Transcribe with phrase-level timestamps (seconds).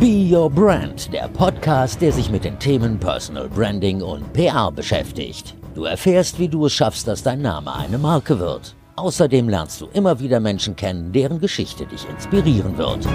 [0.00, 5.54] Be Your Brand, der Podcast, der sich mit den Themen Personal Branding und PR beschäftigt.
[5.74, 8.74] Du erfährst, wie du es schaffst, dass dein Name eine Marke wird.
[8.96, 13.06] Außerdem lernst du immer wieder Menschen kennen, deren Geschichte dich inspirieren wird.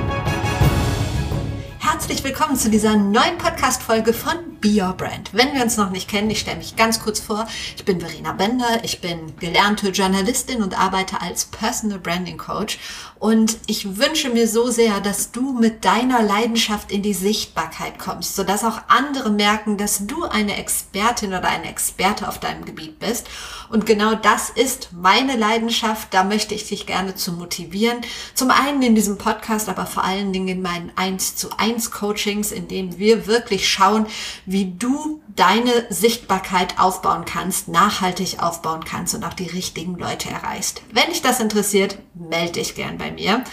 [1.80, 5.34] Herzlich willkommen zu dieser neuen Podcast-Folge von Be Your Brand.
[5.34, 7.48] Wenn wir uns noch nicht kennen, ich stelle mich ganz kurz vor.
[7.76, 12.78] Ich bin Verena Bender, ich bin gelernte Journalistin und arbeite als Personal Branding Coach.
[13.20, 18.36] Und ich wünsche mir so sehr, dass du mit deiner Leidenschaft in die Sichtbarkeit kommst,
[18.36, 23.28] sodass auch andere merken, dass du eine Expertin oder ein Experte auf deinem Gebiet bist.
[23.70, 26.14] Und genau das ist meine Leidenschaft.
[26.14, 28.02] Da möchte ich dich gerne zu motivieren.
[28.34, 32.52] Zum einen in diesem Podcast, aber vor allen Dingen in meinen 1 zu 1 Coachings,
[32.52, 34.06] in denen wir wirklich schauen,
[34.46, 40.82] wie du deine Sichtbarkeit aufbauen kannst, nachhaltig aufbauen kannst und auch die richtigen Leute erreichst.
[40.92, 43.44] Wenn dich das interessiert, melde dich gern bei mir.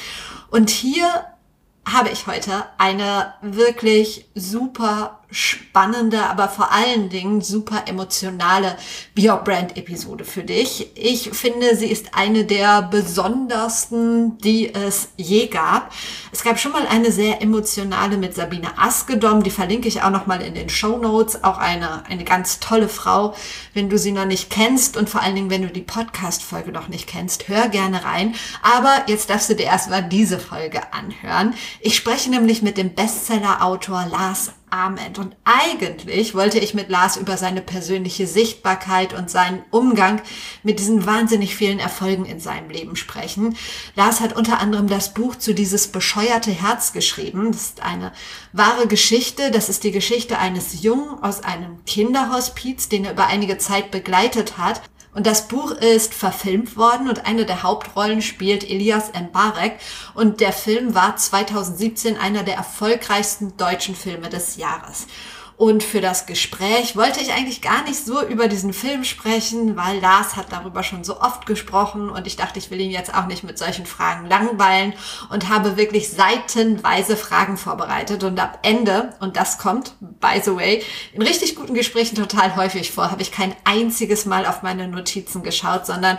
[0.51, 1.27] Und hier
[1.85, 8.77] habe ich heute eine wirklich super spannende, aber vor allen Dingen super emotionale
[9.15, 10.91] Be Brand Episode für dich.
[10.95, 15.93] Ich finde, sie ist eine der besondersten, die es je gab.
[16.33, 20.27] Es gab schon mal eine sehr emotionale mit Sabine Askedom, die verlinke ich auch noch
[20.27, 21.43] mal in den Show Notes.
[21.43, 23.35] Auch eine, eine ganz tolle Frau.
[23.73, 26.89] Wenn du sie noch nicht kennst und vor allen Dingen, wenn du die Podcast-Folge noch
[26.89, 28.35] nicht kennst, hör gerne rein.
[28.63, 31.55] Aber jetzt darfst du dir erstmal diese Folge anhören.
[31.81, 35.19] Ich spreche nämlich mit dem Bestseller-Autor Lars Arment.
[35.19, 40.23] Und eigentlich wollte ich mit Lars über seine persönliche Sichtbarkeit und seinen Umgang
[40.63, 43.57] mit diesen wahnsinnig vielen Erfolgen in seinem Leben sprechen.
[43.95, 47.53] Lars hat unter anderem das Buch zu dieses bescheuerte Herz geschrieben.
[47.53, 48.13] Das ist eine
[48.53, 49.51] wahre Geschichte.
[49.51, 54.59] Das ist die Geschichte eines Jungen aus einem Kinderhospiz, den er über einige Zeit begleitet
[54.59, 54.81] hat
[55.15, 59.75] und das Buch ist verfilmt worden und eine der Hauptrollen spielt Elias Mbarek.
[60.15, 65.07] Und der Film war 2017 einer der erfolgreichsten deutschen Filme des Jahres.
[65.57, 70.01] Und für das Gespräch wollte ich eigentlich gar nicht so über diesen Film sprechen, weil
[70.01, 73.27] Lars hat darüber schon so oft gesprochen und ich dachte, ich will ihn jetzt auch
[73.27, 74.95] nicht mit solchen Fragen langweilen
[75.31, 78.25] und habe wirklich seitenweise Fragen vorbereitet.
[78.25, 82.91] Und ab Ende, und das kommt, by the way, in richtig guten Gesprächen total häufig
[82.91, 86.19] vor, habe ich kein einziges Mal auf meine Notizen geschaut, sondern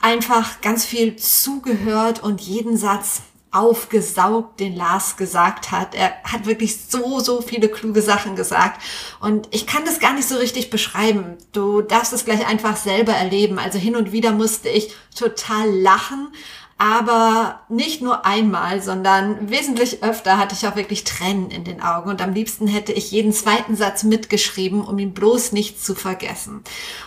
[0.00, 3.22] einfach ganz viel zugehört und jeden Satz
[3.52, 5.94] aufgesaugt, den Lars gesagt hat.
[5.94, 8.82] Er hat wirklich so, so viele kluge Sachen gesagt.
[9.20, 11.38] Und ich kann das gar nicht so richtig beschreiben.
[11.52, 13.58] Du darfst es gleich einfach selber erleben.
[13.58, 16.28] Also hin und wieder musste ich total lachen,
[16.78, 22.10] aber nicht nur einmal, sondern wesentlich öfter hatte ich auch wirklich Tränen in den Augen
[22.10, 26.62] und am liebsten hätte ich jeden zweiten Satz mitgeschrieben, um ihn bloß nicht zu vergessen.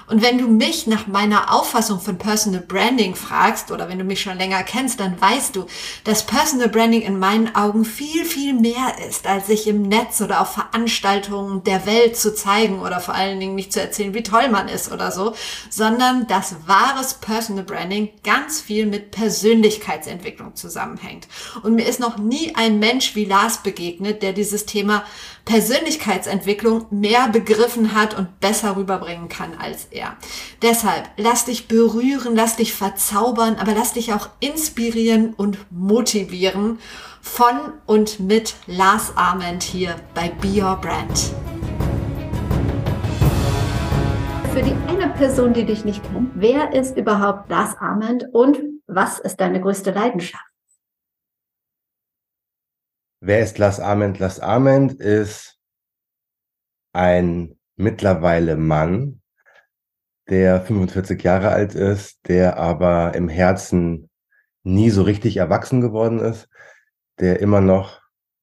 [0.08, 4.22] Und wenn du mich nach meiner Auffassung von Personal Branding fragst oder wenn du mich
[4.22, 5.68] schon länger kennst, dann weißt du,
[6.04, 10.42] dass Personal Branding in meinen Augen viel, viel mehr ist, als sich im Netz oder
[10.42, 14.50] auf Veranstaltungen der Welt zu zeigen oder vor allen Dingen nicht zu erzählen, wie toll
[14.50, 15.36] man ist oder so,
[15.70, 21.28] sondern dass wahres Personal Branding ganz viel mit Persönlichkeit Persönlichkeitsentwicklung zusammenhängt.
[21.64, 25.04] Und mir ist noch nie ein Mensch wie Lars begegnet, der dieses Thema
[25.44, 30.16] Persönlichkeitsentwicklung mehr begriffen hat und besser rüberbringen kann als er.
[30.62, 36.80] Deshalb lass dich berühren, lass dich verzaubern, aber lass dich auch inspirieren und motivieren
[37.22, 41.34] von und mit Lars Arment hier bei Be Your Brand.
[44.54, 48.58] Für die eine Person, die dich nicht kennt, wer ist überhaupt Lars Arment und
[48.90, 50.44] was ist deine größte Leidenschaft?
[53.22, 54.18] Wer ist Lars Ament?
[54.20, 55.60] Lars Ament ist
[56.94, 59.22] ein mittlerweile Mann,
[60.30, 64.10] der 45 Jahre alt ist, der aber im Herzen
[64.64, 66.50] nie so richtig erwachsen geworden ist,
[67.20, 68.02] der immer noch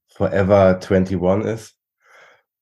[0.08, 1.78] forever 21 ist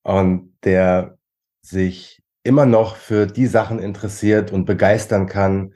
[0.03, 1.17] und der
[1.61, 5.73] sich immer noch für die Sachen interessiert und begeistern kann,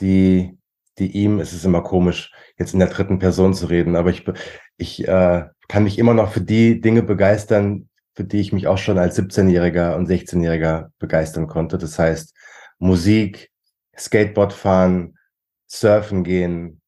[0.00, 0.58] die
[0.98, 4.24] die ihm, es ist immer komisch, jetzt in der dritten Person zu reden, aber ich,
[4.76, 8.78] ich äh, kann mich immer noch für die Dinge begeistern, für die ich mich auch
[8.78, 11.78] schon als 17-Jähriger und 16-Jähriger begeistern konnte.
[11.78, 12.34] Das heißt,
[12.78, 13.50] Musik,
[13.96, 15.16] Skateboard fahren,
[15.66, 16.82] surfen gehen,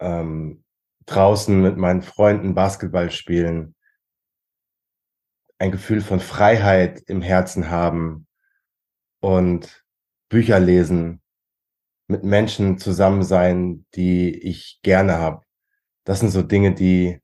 [0.00, 0.62] ähm,
[1.06, 3.74] draußen mit meinen Freunden Basketball spielen,
[5.58, 8.26] ein Gefühl von Freiheit im Herzen haben
[9.20, 9.84] und
[10.28, 11.20] Bücher lesen,
[12.10, 15.42] mit Menschen zusammen sein, die ich gerne habe.
[16.04, 17.20] Das sind so Dinge, die,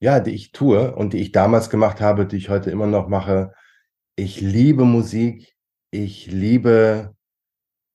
[0.00, 3.08] ja, die ich tue und die ich damals gemacht habe, die ich heute immer noch
[3.08, 3.52] mache.
[4.16, 5.54] Ich liebe Musik.
[5.90, 7.14] Ich liebe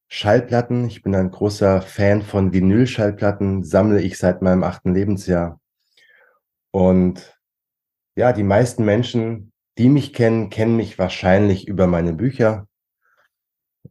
[0.08, 0.86] Schallplatten.
[0.86, 5.60] Ich bin ein großer Fan von Vinyl-Schallplatten, sammle ich seit meinem achten Lebensjahr.
[6.72, 7.38] Und
[8.16, 12.68] ja, die meisten Menschen, die mich kennen, kennen mich wahrscheinlich über meine Bücher.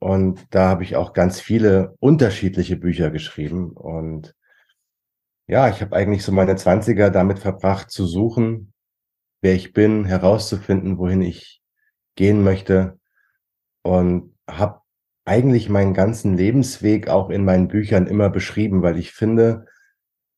[0.00, 3.70] Und da habe ich auch ganz viele unterschiedliche Bücher geschrieben.
[3.72, 4.34] Und
[5.46, 8.72] ja, ich habe eigentlich so meine Zwanziger damit verbracht zu suchen,
[9.42, 11.60] wer ich bin, herauszufinden, wohin ich
[12.16, 12.98] gehen möchte.
[13.82, 14.80] Und habe
[15.26, 19.66] eigentlich meinen ganzen Lebensweg auch in meinen Büchern immer beschrieben, weil ich finde,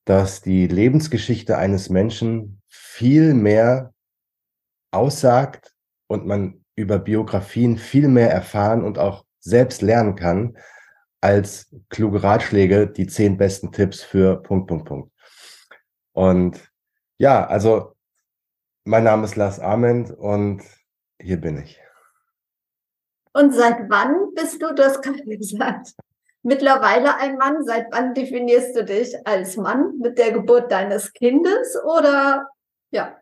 [0.05, 3.95] dass die Lebensgeschichte eines Menschen viel mehr
[4.91, 5.73] aussagt
[6.09, 10.57] und man über Biografien viel mehr erfahren und auch selbst lernen kann,
[11.21, 15.13] als kluge Ratschläge, die zehn besten Tipps für Punkt, Punkt, Punkt.
[16.13, 16.61] Und
[17.19, 17.95] ja, also
[18.85, 20.63] mein Name ist Lars Ament und
[21.21, 21.81] hier bin ich.
[23.33, 25.95] Und seit wann bist du, hast gerade gesagt,
[26.43, 27.65] mittlerweile ein Mann?
[27.65, 29.99] Seit wann definierst du dich als Mann?
[29.99, 32.49] Mit der Geburt deines Kindes oder
[32.91, 33.22] ja?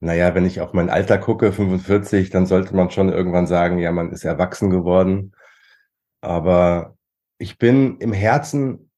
[0.00, 3.92] Naja, wenn ich auf mein Alter gucke, 45, dann sollte man schon irgendwann sagen, ja,
[3.92, 5.32] man ist erwachsen geworden.
[6.22, 6.96] Aber
[7.38, 8.90] ich bin im Herzen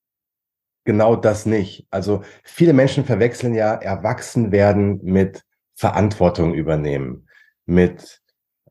[0.85, 1.87] genau das nicht.
[1.91, 5.45] Also viele Menschen verwechseln ja erwachsen werden mit
[5.75, 7.29] Verantwortung übernehmen,
[7.67, 8.21] mit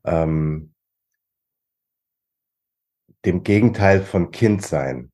[0.05, 0.73] ähm,
[3.25, 5.11] dem Gegenteil von Kind sein.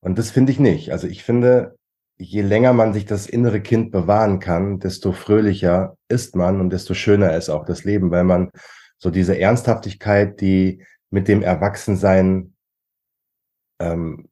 [0.00, 0.90] Und das finde ich nicht.
[0.92, 1.76] Also ich finde,
[2.18, 6.94] je länger man sich das innere Kind bewahren kann, desto fröhlicher ist man und desto
[6.94, 8.50] schöner ist auch das Leben, weil man
[8.98, 12.54] so diese Ernsthaftigkeit, die mit dem Erwachsensein
[13.78, 14.28] ähm,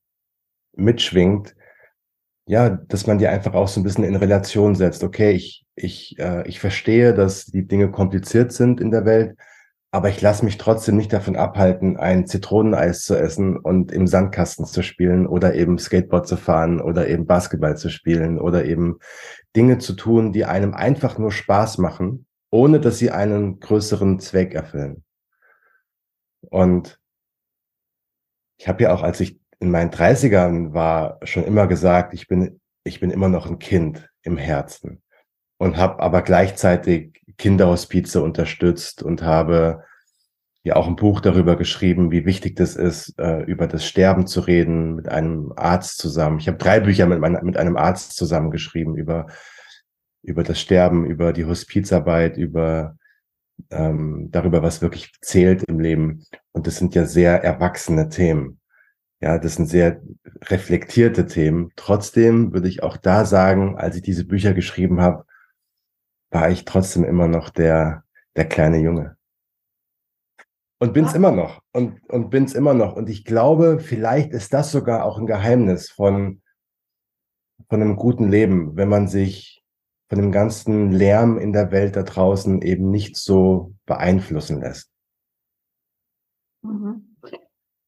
[0.74, 1.54] mitschwingt,
[2.46, 5.02] ja, dass man die einfach auch so ein bisschen in Relation setzt.
[5.04, 9.36] Okay, ich, ich, äh, ich verstehe, dass die Dinge kompliziert sind in der Welt,
[9.94, 14.66] aber ich lasse mich trotzdem nicht davon abhalten, ein Zitroneneis zu essen und im Sandkasten
[14.66, 18.98] zu spielen oder eben Skateboard zu fahren oder eben Basketball zu spielen oder eben
[19.54, 24.52] Dinge zu tun, die einem einfach nur Spaß machen, ohne dass sie einen größeren Zweck
[24.54, 25.04] erfüllen.
[26.40, 27.00] Und
[28.58, 32.60] ich habe ja auch, als ich in meinen 30ern war, schon immer gesagt, ich bin,
[32.82, 35.04] ich bin immer noch ein Kind im Herzen
[35.58, 39.82] und habe aber gleichzeitig Kinderhospize unterstützt und habe
[40.64, 44.40] ja auch ein Buch darüber geschrieben, wie wichtig das ist, äh, über das Sterben zu
[44.40, 46.38] reden mit einem Arzt zusammen.
[46.38, 49.26] Ich habe drei Bücher mit, mein, mit einem Arzt zusammen geschrieben über,
[50.22, 52.96] über das Sterben, über die Hospizarbeit, über
[53.70, 56.24] ähm, darüber, was wirklich zählt im Leben.
[56.52, 58.60] Und das sind ja sehr erwachsene Themen.
[59.20, 60.00] Ja, das sind sehr
[60.46, 61.70] reflektierte Themen.
[61.76, 65.24] Trotzdem würde ich auch da sagen, als ich diese Bücher geschrieben habe,
[66.34, 68.02] war ich trotzdem immer noch der,
[68.36, 69.16] der kleine Junge.
[70.80, 71.16] Und bin's ja.
[71.16, 71.62] immer noch.
[71.72, 72.96] Und, und bin's immer noch.
[72.96, 76.42] Und ich glaube, vielleicht ist das sogar auch ein Geheimnis von,
[77.68, 79.64] von einem guten Leben, wenn man sich
[80.08, 84.90] von dem ganzen Lärm in der Welt da draußen eben nicht so beeinflussen lässt.
[86.62, 87.16] Mhm.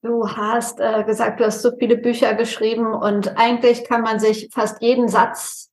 [0.03, 4.51] Du hast äh, gesagt, du hast so viele Bücher geschrieben und eigentlich kann man sich
[4.53, 5.66] fast jeden Satz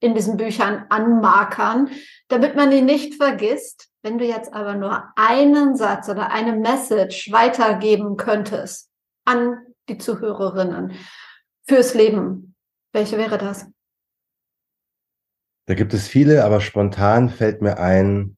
[0.00, 1.90] in diesen Büchern anmarkern,
[2.28, 3.88] damit man ihn nicht vergisst.
[4.02, 8.90] Wenn du jetzt aber nur einen Satz oder eine Message weitergeben könntest
[9.24, 9.58] an
[9.88, 10.92] die Zuhörerinnen
[11.66, 12.54] fürs Leben,
[12.92, 13.66] welche wäre das?
[15.66, 18.36] Da gibt es viele, aber spontan fällt mir ein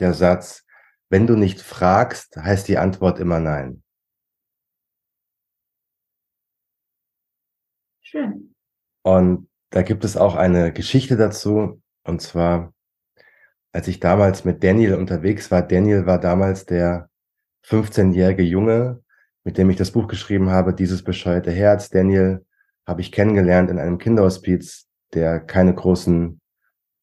[0.00, 0.64] der Satz,
[1.10, 3.82] wenn du nicht fragst, heißt die Antwort immer nein.
[8.00, 8.54] Schön.
[9.02, 11.82] Und da gibt es auch eine Geschichte dazu.
[12.04, 12.72] Und zwar,
[13.72, 17.08] als ich damals mit Daniel unterwegs war, Daniel war damals der
[17.66, 19.02] 15-jährige Junge,
[19.44, 21.88] mit dem ich das Buch geschrieben habe, Dieses bescheuerte Herz.
[21.88, 22.44] Daniel
[22.86, 26.40] habe ich kennengelernt in einem Kinderhospiz, der keine großen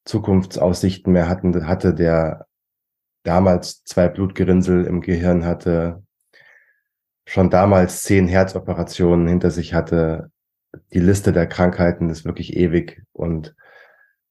[0.05, 2.45] Zukunftsaussichten mehr hatten, hatte, der
[3.23, 6.03] damals zwei Blutgerinnsel im Gehirn hatte,
[7.25, 10.31] schon damals zehn Herzoperationen hinter sich hatte,
[10.93, 13.55] die Liste der Krankheiten ist wirklich ewig und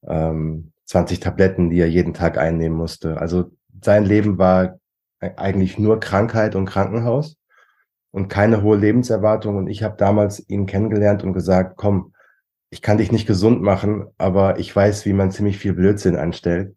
[0.07, 3.19] ähm, 20 Tabletten, die er jeden Tag einnehmen musste.
[3.19, 3.51] Also
[3.83, 4.79] sein Leben war
[5.19, 7.37] eigentlich nur Krankheit und Krankenhaus
[8.11, 9.57] und keine hohe Lebenserwartung.
[9.57, 12.13] Und ich habe damals ihn kennengelernt und gesagt, komm,
[12.71, 16.75] ich kann dich nicht gesund machen, aber ich weiß, wie man ziemlich viel Blödsinn anstellt.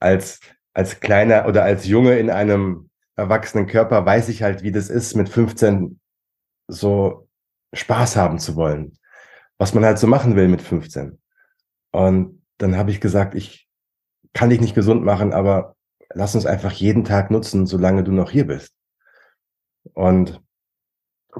[0.00, 0.40] Als,
[0.72, 5.14] als kleiner oder als Junge in einem erwachsenen Körper weiß ich halt, wie das ist,
[5.14, 6.00] mit 15
[6.66, 7.23] so
[7.74, 8.98] Spaß haben zu wollen,
[9.58, 11.20] was man halt so machen will mit 15.
[11.92, 13.68] Und dann habe ich gesagt, ich
[14.32, 15.76] kann dich nicht gesund machen, aber
[16.12, 18.74] lass uns einfach jeden Tag nutzen, solange du noch hier bist.
[19.92, 20.40] Und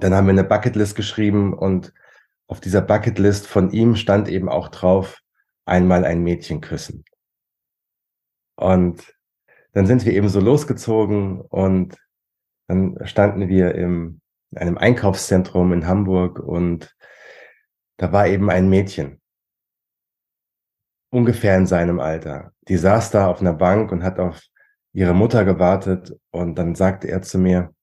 [0.00, 1.92] dann haben wir eine Bucketlist geschrieben und
[2.46, 5.20] auf dieser Bucketlist von ihm stand eben auch drauf,
[5.64, 7.04] einmal ein Mädchen küssen.
[8.56, 9.14] Und
[9.72, 11.96] dann sind wir eben so losgezogen und
[12.68, 14.20] dann standen wir im,
[14.54, 16.94] in einem Einkaufszentrum in Hamburg und
[17.96, 19.20] da war eben ein Mädchen,
[21.10, 22.52] ungefähr in seinem Alter.
[22.68, 24.40] Die saß da auf einer Bank und hat auf
[24.92, 27.74] ihre Mutter gewartet und dann sagte er zu mir,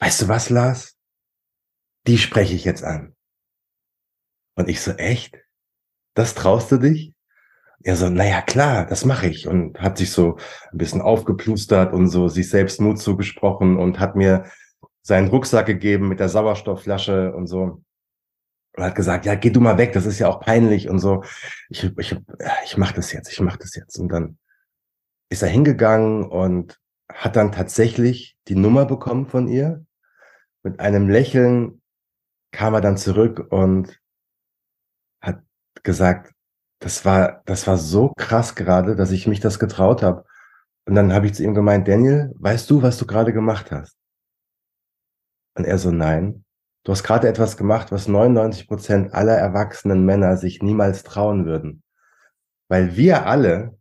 [0.00, 0.96] weißt du was, Lars?
[2.06, 3.16] Die spreche ich jetzt an.
[4.54, 5.38] Und ich so, echt?
[6.14, 7.14] Das traust du dich?
[7.82, 9.48] Er so, naja, klar, das mache ich.
[9.48, 10.36] Und hat sich so
[10.70, 14.44] ein bisschen aufgeplustert und so sich selbst Mut zugesprochen und hat mir
[15.02, 17.82] seinen Rucksack gegeben mit der Sauerstoffflasche und so.
[18.74, 21.22] Und hat gesagt, ja, geh du mal weg, das ist ja auch peinlich und so.
[21.68, 22.16] Ich, ich,
[22.64, 23.98] ich mach das jetzt, ich mach das jetzt.
[23.98, 24.38] Und dann
[25.28, 26.80] ist er hingegangen und
[27.12, 29.84] hat dann tatsächlich die Nummer bekommen von ihr.
[30.62, 31.82] Mit einem Lächeln
[32.52, 34.00] kam er dann zurück und
[35.20, 35.42] hat
[35.82, 36.32] gesagt,
[36.78, 40.24] das war, das war so krass gerade, dass ich mich das getraut habe.
[40.86, 43.96] Und dann habe ich zu ihm gemeint, Daniel, weißt du, was du gerade gemacht hast?
[45.54, 46.44] Und er so, nein.
[46.84, 51.82] Du hast gerade etwas gemacht, was 99 Prozent aller erwachsenen Männer sich niemals trauen würden.
[52.68, 53.78] Weil wir alle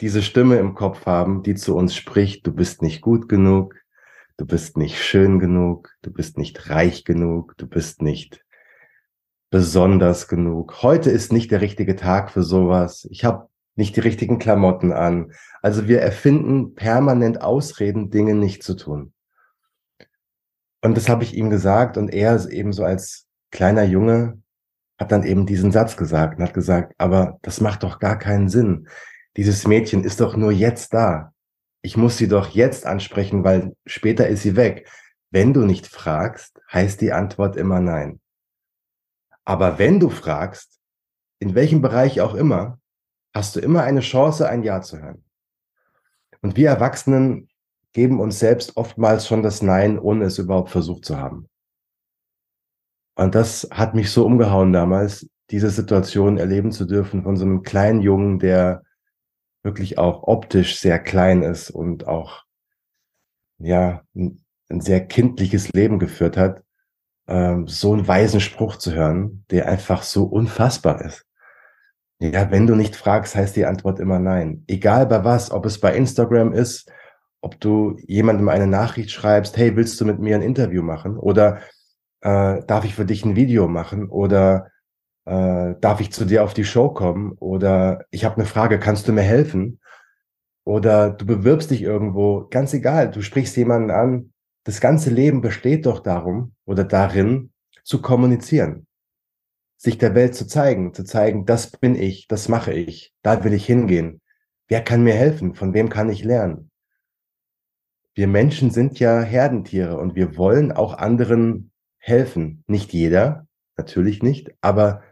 [0.00, 3.74] diese Stimme im Kopf haben, die zu uns spricht, du bist nicht gut genug,
[4.36, 8.44] du bist nicht schön genug, du bist nicht reich genug, du bist nicht
[9.50, 10.82] besonders genug.
[10.82, 13.06] Heute ist nicht der richtige Tag für sowas.
[13.10, 15.32] Ich habe nicht die richtigen Klamotten an.
[15.62, 19.12] Also wir erfinden permanent Ausreden, Dinge nicht zu tun.
[20.80, 24.40] Und das habe ich ihm gesagt und er eben so als kleiner Junge
[24.98, 28.48] hat dann eben diesen Satz gesagt und hat gesagt, aber das macht doch gar keinen
[28.48, 28.88] Sinn.
[29.36, 31.32] Dieses Mädchen ist doch nur jetzt da.
[31.82, 34.90] Ich muss sie doch jetzt ansprechen, weil später ist sie weg.
[35.30, 38.20] Wenn du nicht fragst, heißt die Antwort immer nein.
[39.44, 40.78] Aber wenn du fragst,
[41.38, 42.80] in welchem Bereich auch immer,
[43.32, 45.24] hast du immer eine Chance, ein Ja zu hören.
[46.40, 47.47] Und wir Erwachsenen
[47.92, 51.48] geben uns selbst oftmals schon das Nein, ohne es überhaupt versucht zu haben.
[53.16, 57.62] Und das hat mich so umgehauen damals, diese Situation erleben zu dürfen von so einem
[57.62, 58.82] kleinen Jungen, der
[59.62, 62.44] wirklich auch optisch sehr klein ist und auch,
[63.58, 66.62] ja, ein, ein sehr kindliches Leben geführt hat
[67.28, 71.26] ähm, so einen weisen Spruch zu hören, der einfach so unfassbar ist.
[72.20, 74.64] Ja, wenn du nicht fragst, heißt die Antwort immer nein.
[74.66, 76.90] Egal bei was, ob es bei Instagram ist,
[77.40, 81.16] ob du jemandem eine Nachricht schreibst, hey, willst du mit mir ein Interview machen?
[81.16, 81.60] Oder
[82.20, 84.08] äh, darf ich für dich ein Video machen?
[84.08, 84.68] Oder
[85.24, 87.32] äh, darf ich zu dir auf die Show kommen?
[87.38, 89.80] Oder ich habe eine Frage, kannst du mir helfen?
[90.64, 94.32] Oder du bewirbst dich irgendwo, ganz egal, du sprichst jemanden an,
[94.64, 97.52] das ganze Leben besteht doch darum oder darin,
[97.84, 98.86] zu kommunizieren,
[99.78, 103.54] sich der Welt zu zeigen, zu zeigen, das bin ich, das mache ich, da will
[103.54, 104.20] ich hingehen.
[104.66, 105.54] Wer kann mir helfen?
[105.54, 106.67] Von wem kann ich lernen?
[108.18, 112.64] Wir Menschen sind ja Herdentiere und wir wollen auch anderen helfen.
[112.66, 113.46] Nicht jeder,
[113.76, 115.04] natürlich nicht, aber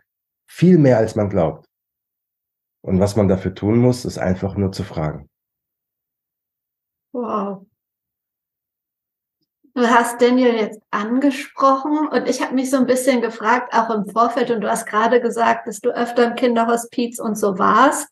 [0.49, 1.69] viel mehr als man glaubt.
[2.81, 5.31] Und was man dafür tun muss, ist einfach nur zu fragen.
[7.13, 7.65] Wow,
[9.77, 14.07] Du hast Daniel jetzt angesprochen und ich habe mich so ein bisschen gefragt, auch im
[14.07, 18.09] Vorfeld, und du hast gerade gesagt, dass du öfter im Kinderhospiz und so warst.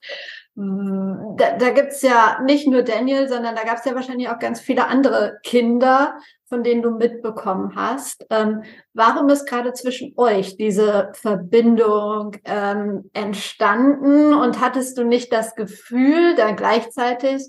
[0.56, 4.28] Hm, da, da gibt es ja nicht nur Daniel, sondern da gab es ja wahrscheinlich
[4.28, 6.16] auch ganz viele andere Kinder,
[6.49, 8.25] von denen du mitbekommen hast.
[8.30, 15.56] Ähm, warum ist gerade zwischen euch diese Verbindung ähm, entstanden und hattest du nicht das
[15.56, 17.49] Gefühl, da gleichzeitig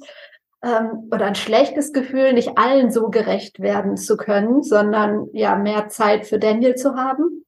[0.64, 5.90] ähm, oder ein schlechtes Gefühl, nicht allen so gerecht werden zu können, sondern ja mehr
[5.90, 7.46] Zeit für Daniel zu haben?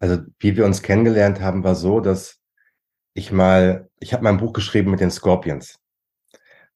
[0.00, 2.39] Also wie wir uns kennengelernt haben, war so, dass
[3.14, 5.78] ich mal, ich habe mein Buch geschrieben mit den Scorpions.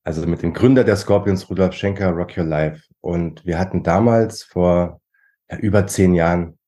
[0.02, 2.84] Also mit dem Gründer der Scorpions, Rudolf Schenker, Rock Your Life.
[3.00, 5.00] Und wir hatten damals vor
[5.50, 6.58] ja, über zehn Jahren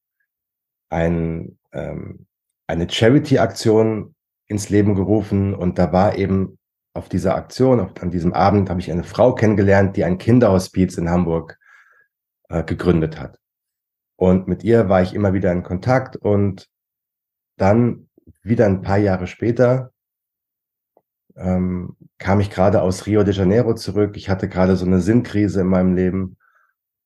[0.88, 2.26] ein, ähm,
[2.66, 4.14] eine Charity-Aktion
[4.46, 6.58] ins Leben gerufen und da war eben
[6.94, 10.96] auf dieser Aktion, auf, an diesem Abend, habe ich eine Frau kennengelernt, die ein Kinderhospiz
[10.96, 11.58] in Hamburg
[12.48, 13.38] äh, gegründet hat.
[14.16, 16.68] Und mit ihr war ich immer wieder in Kontakt und
[17.58, 18.05] dann
[18.46, 19.92] wieder ein paar Jahre später
[21.36, 24.16] ähm, kam ich gerade aus Rio de Janeiro zurück.
[24.16, 26.38] Ich hatte gerade so eine Sinnkrise in meinem Leben.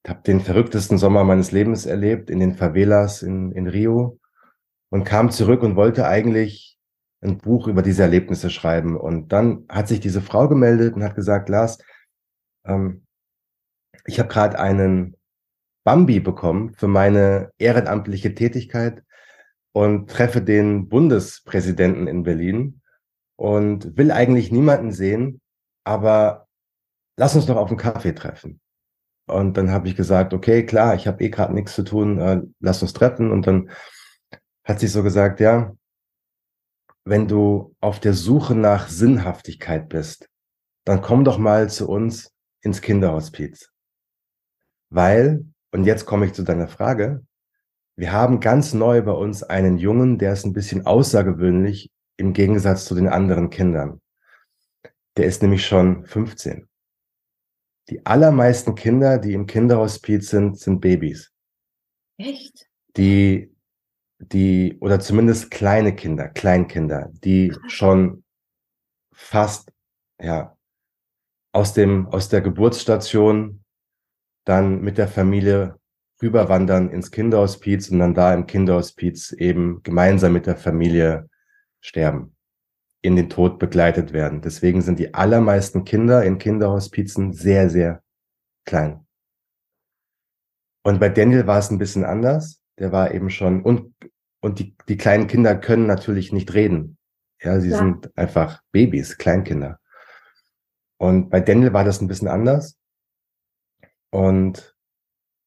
[0.05, 4.19] Ich habe den verrücktesten Sommer meines Lebens erlebt in den Favelas in, in Rio
[4.91, 6.79] und kam zurück und wollte eigentlich
[7.23, 8.97] ein Buch über diese Erlebnisse schreiben.
[8.97, 11.79] Und dann hat sich diese Frau gemeldet und hat gesagt, Lars,
[12.65, 13.05] ähm,
[14.07, 15.17] ich habe gerade einen
[15.85, 19.03] Bambi bekommen für meine ehrenamtliche Tätigkeit.
[19.73, 22.81] Und treffe den Bundespräsidenten in Berlin
[23.37, 25.41] und will eigentlich niemanden sehen,
[25.85, 26.49] aber
[27.17, 28.61] lass uns doch auf einen Kaffee treffen.
[29.27, 32.43] Und dann habe ich gesagt, okay, klar, ich habe eh gerade nichts zu tun, äh,
[32.59, 33.31] lass uns treffen.
[33.31, 33.71] Und dann
[34.65, 35.77] hat sie so gesagt, ja,
[37.05, 40.29] wenn du auf der Suche nach Sinnhaftigkeit bist,
[40.85, 43.71] dann komm doch mal zu uns ins Kinderhospiz.
[44.91, 47.25] Weil, und jetzt komme ich zu deiner Frage,
[48.01, 52.87] wir haben ganz neu bei uns einen Jungen, der ist ein bisschen außergewöhnlich im Gegensatz
[52.87, 54.01] zu den anderen Kindern.
[55.19, 56.67] Der ist nämlich schon 15.
[57.91, 61.31] Die allermeisten Kinder, die im Kinderhospiz sind, sind Babys.
[62.17, 62.71] Echt?
[62.97, 63.55] Die,
[64.19, 68.25] die, oder zumindest kleine Kinder, Kleinkinder, die schon
[69.13, 69.75] fast,
[70.19, 70.57] ja,
[71.53, 73.63] aus dem, aus der Geburtsstation
[74.47, 75.80] dann mit der Familie
[76.23, 81.29] rüberwandern ins Kinderhospiz und dann da im Kinderhospiz eben gemeinsam mit der Familie
[81.81, 82.37] sterben,
[83.03, 84.43] in den Tod begleitet werden.
[84.43, 88.03] Deswegen sind die allermeisten Kinder in Kinderhospizen sehr, sehr
[88.65, 89.07] klein.
[90.83, 92.63] Und bei Daniel war es ein bisschen anders.
[92.79, 93.95] Der war eben schon, und,
[94.41, 96.99] und die, die kleinen Kinder können natürlich nicht reden.
[97.43, 97.79] Ja, sie ja.
[97.79, 99.79] sind einfach Babys, Kleinkinder.
[100.99, 102.79] Und bei Daniel war das ein bisschen anders.
[104.11, 104.77] Und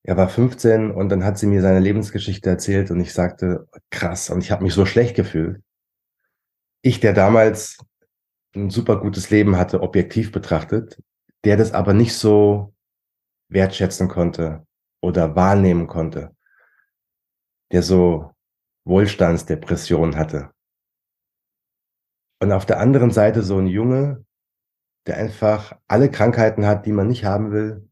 [0.03, 4.29] er war 15 und dann hat sie mir seine Lebensgeschichte erzählt und ich sagte, krass,
[4.29, 5.62] und ich habe mich so schlecht gefühlt.
[6.81, 7.77] Ich, der damals
[8.53, 11.01] ein super gutes Leben hatte, objektiv betrachtet,
[11.45, 12.74] der das aber nicht so
[13.50, 14.67] wertschätzen konnte
[15.01, 16.36] oder wahrnehmen konnte,
[17.72, 18.31] der so
[18.86, 20.51] Wohlstandsdepression hatte.
[22.41, 24.25] Und auf der anderen Seite so ein Junge,
[25.07, 27.89] der einfach alle Krankheiten hat, die man nicht haben will,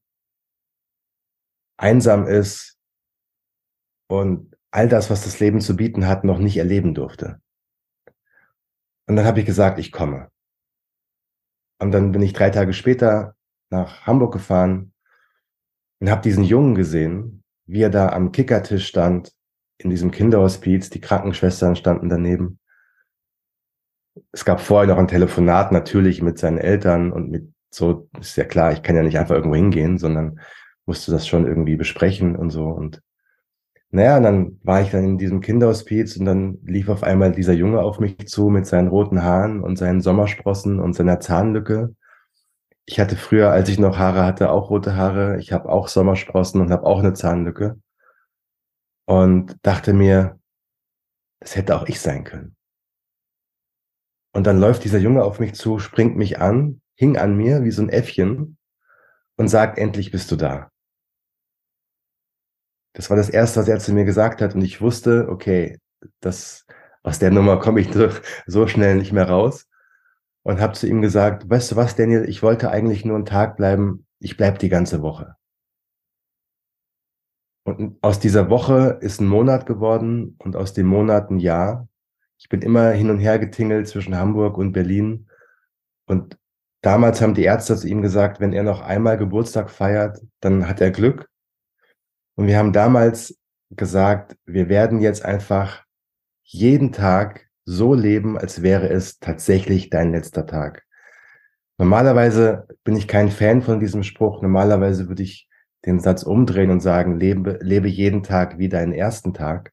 [1.81, 2.77] einsam ist
[4.07, 7.41] und all das, was das Leben zu bieten hat, noch nicht erleben durfte.
[9.07, 10.29] Und dann habe ich gesagt, ich komme.
[11.79, 13.35] Und dann bin ich drei Tage später
[13.71, 14.93] nach Hamburg gefahren
[15.99, 19.33] und habe diesen Jungen gesehen, wie er da am Kickertisch stand,
[19.77, 22.59] in diesem Kinderhospiz, die Krankenschwestern standen daneben.
[24.31, 28.43] Es gab vorher noch ein Telefonat natürlich mit seinen Eltern und mit so, ist ja
[28.43, 30.39] klar, ich kann ja nicht einfach irgendwo hingehen, sondern
[30.91, 32.65] musste das schon irgendwie besprechen und so.
[32.65, 33.01] Und
[33.91, 37.53] naja, und dann war ich dann in diesem Kinderhospiz und dann lief auf einmal dieser
[37.53, 41.95] Junge auf mich zu mit seinen roten Haaren und seinen Sommersprossen und seiner Zahnlücke.
[42.85, 45.39] Ich hatte früher, als ich noch Haare hatte, auch rote Haare.
[45.39, 47.79] Ich habe auch Sommersprossen und habe auch eine Zahnlücke.
[49.05, 50.39] Und dachte mir,
[51.39, 52.57] das hätte auch ich sein können.
[54.33, 57.71] Und dann läuft dieser Junge auf mich zu, springt mich an, hing an mir wie
[57.71, 58.57] so ein Äffchen
[59.41, 60.70] und sagt, endlich bist du da.
[62.93, 64.55] Das war das Erste, was er zu mir gesagt hat.
[64.55, 65.79] Und ich wusste, okay,
[66.19, 66.65] das,
[67.03, 67.89] aus der Nummer komme ich
[68.47, 69.67] so schnell nicht mehr raus.
[70.43, 73.57] Und habe zu ihm gesagt, weißt du was, Daniel, ich wollte eigentlich nur einen Tag
[73.57, 74.05] bleiben.
[74.19, 75.35] Ich bleib die ganze Woche.
[77.63, 81.87] Und aus dieser Woche ist ein Monat geworden und aus dem Monat ein Jahr.
[82.39, 85.27] Ich bin immer hin und her getingelt zwischen Hamburg und Berlin.
[86.07, 86.39] Und
[86.81, 90.81] damals haben die Ärzte zu ihm gesagt, wenn er noch einmal Geburtstag feiert, dann hat
[90.81, 91.29] er Glück.
[92.41, 93.37] Und wir haben damals
[93.69, 95.85] gesagt, wir werden jetzt einfach
[96.41, 100.83] jeden Tag so leben, als wäre es tatsächlich dein letzter Tag.
[101.77, 104.41] Normalerweise bin ich kein Fan von diesem Spruch.
[104.41, 105.47] Normalerweise würde ich
[105.85, 109.71] den Satz umdrehen und sagen, lebe, lebe jeden Tag wie deinen ersten Tag.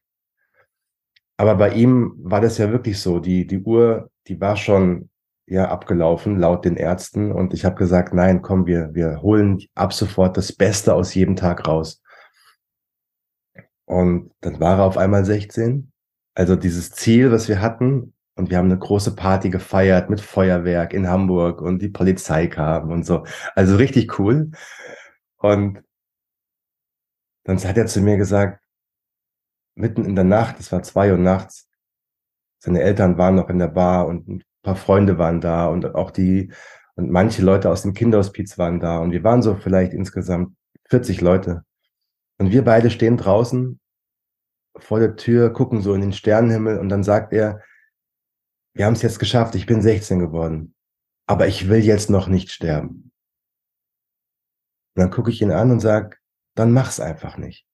[1.37, 3.19] Aber bei ihm war das ja wirklich so.
[3.19, 5.09] Die, die Uhr, die war schon
[5.47, 7.31] ja abgelaufen, laut den Ärzten.
[7.31, 11.35] Und ich habe gesagt, nein, komm, wir, wir holen ab sofort das Beste aus jedem
[11.35, 12.03] Tag raus.
[13.89, 15.91] Und dann war er auf einmal 16.
[16.35, 20.93] Also dieses Ziel, was wir hatten, und wir haben eine große Party gefeiert mit Feuerwerk
[20.93, 23.25] in Hamburg und die Polizei kam und so.
[23.55, 24.51] Also richtig cool.
[25.37, 25.83] Und
[27.43, 28.61] dann hat er zu mir gesagt,
[29.75, 31.67] mitten in der Nacht, es war zwei Uhr nachts,
[32.59, 36.11] seine Eltern waren noch in der Bar und ein paar Freunde waren da und auch
[36.11, 36.53] die,
[36.95, 40.55] und manche Leute aus dem Kinderhospiz waren da und wir waren so vielleicht insgesamt
[40.89, 41.63] 40 Leute.
[42.39, 43.79] Und wir beide stehen draußen
[44.77, 47.61] vor der Tür, gucken so in den Sternenhimmel und dann sagt er,
[48.73, 50.73] wir haben es jetzt geschafft, ich bin 16 geworden,
[51.27, 53.11] aber ich will jetzt noch nicht sterben.
[54.95, 56.17] Und dann gucke ich ihn an und sage,
[56.55, 57.65] dann mach's einfach nicht.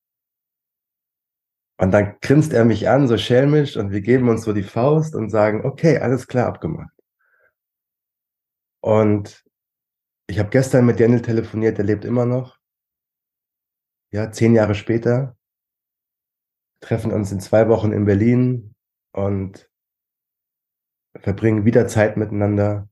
[1.77, 5.13] Und dann grinst er mich an, so schelmisch, und wir geben uns so die Faust
[5.13, 6.93] und sagen, okay, alles klar abgemacht.
[8.81, 9.43] Und
[10.27, 12.54] ich habe gestern mit Daniel telefoniert, der lebt immer noch
[14.11, 15.35] ja, zehn Jahre später,
[16.79, 18.75] treffen uns in zwei Wochen in Berlin
[19.11, 19.69] und
[21.19, 22.89] verbringen wieder Zeit miteinander.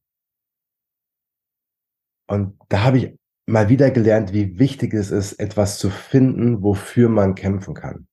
[2.28, 7.10] Und da habe ich mal wieder gelernt, wie wichtig es ist, etwas zu finden, wofür
[7.10, 8.08] man kämpfen kann.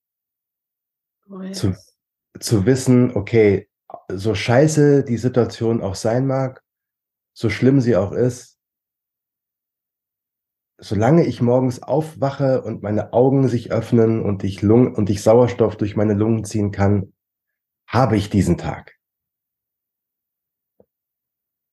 [1.29, 1.57] Oh, yes.
[1.57, 1.75] zu,
[2.39, 3.69] zu wissen, okay,
[4.09, 6.61] so scheiße die Situation auch sein mag,
[7.33, 8.50] so schlimm sie auch ist,
[10.81, 15.77] solange ich morgens aufwache und meine Augen sich öffnen und ich, Lung und ich Sauerstoff
[15.77, 17.13] durch meine Lungen ziehen kann,
[17.87, 18.97] habe ich diesen Tag.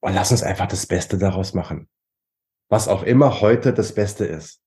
[0.01, 1.89] Und lass uns einfach das Beste daraus machen.
[2.69, 4.61] Was auch immer heute das Beste ist.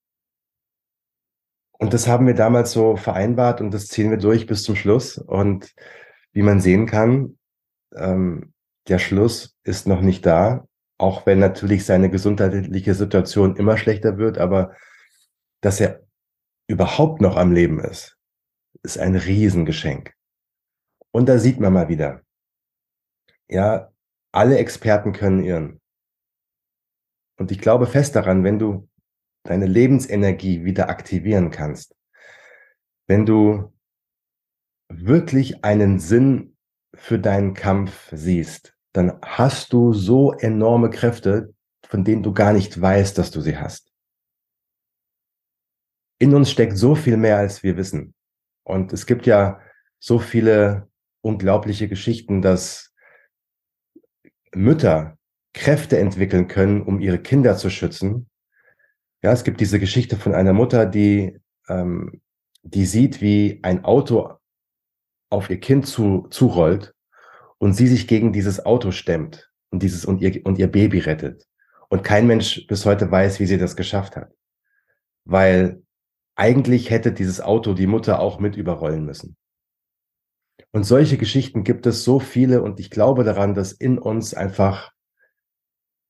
[1.78, 5.20] Und das haben wir damals so vereinbart und das ziehen wir durch bis zum Schluss.
[5.20, 5.72] Und
[6.32, 7.38] wie man sehen kann,
[7.96, 8.54] ähm,
[8.88, 10.68] der Schluss ist noch nicht da
[11.02, 14.76] auch wenn natürlich seine gesundheitliche Situation immer schlechter wird, aber
[15.62, 16.04] dass er
[16.68, 18.18] überhaupt noch am Leben ist,
[18.84, 20.14] ist ein Riesengeschenk.
[21.12, 22.22] Und da sieht man mal wieder,
[23.50, 23.92] ja,
[24.32, 25.82] alle Experten können irren.
[27.38, 28.88] Und ich glaube fest daran, wenn du
[29.44, 31.96] deine Lebensenergie wieder aktivieren kannst,
[33.08, 33.74] wenn du
[34.88, 36.56] wirklich einen Sinn
[36.94, 41.54] für deinen Kampf siehst, dann hast du so enorme Kräfte,
[41.86, 43.92] von denen du gar nicht weißt, dass du sie hast.
[46.20, 48.14] In uns steckt so viel mehr, als wir wissen.
[48.64, 49.60] Und es gibt ja
[50.00, 50.90] so viele
[51.22, 52.94] unglaubliche Geschichten, dass
[54.54, 55.18] Mütter
[55.54, 58.30] Kräfte entwickeln können, um ihre Kinder zu schützen.
[59.24, 62.22] Ja, es gibt diese Geschichte von einer Mutter, die, ähm,
[62.64, 64.38] die sieht, wie ein Auto
[65.30, 66.94] auf ihr Kind zu, zurollt
[67.62, 71.48] und sie sich gegen dieses Auto stemmt und dieses und ihr, und ihr Baby rettet.
[71.90, 74.34] Und kein Mensch bis heute weiß, wie sie das geschafft hat.
[75.26, 75.84] Weil
[76.36, 79.38] eigentlich hätte dieses Auto die Mutter auch mit überrollen müssen.
[80.72, 84.92] Und solche Geschichten gibt es so viele und ich glaube daran, dass in uns einfach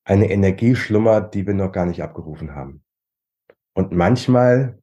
[0.06, 2.82] eine Energie schlummert, die wir noch gar nicht abgerufen haben.
[3.74, 4.80] Und manchmal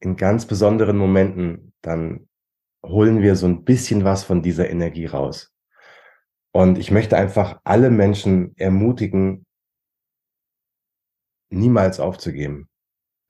[0.00, 2.28] in ganz besonderen Momenten, dann
[2.82, 5.52] holen wir so ein bisschen was von dieser Energie raus.
[6.58, 9.46] Und ich möchte einfach alle Menschen ermutigen,
[11.50, 12.68] niemals aufzugeben.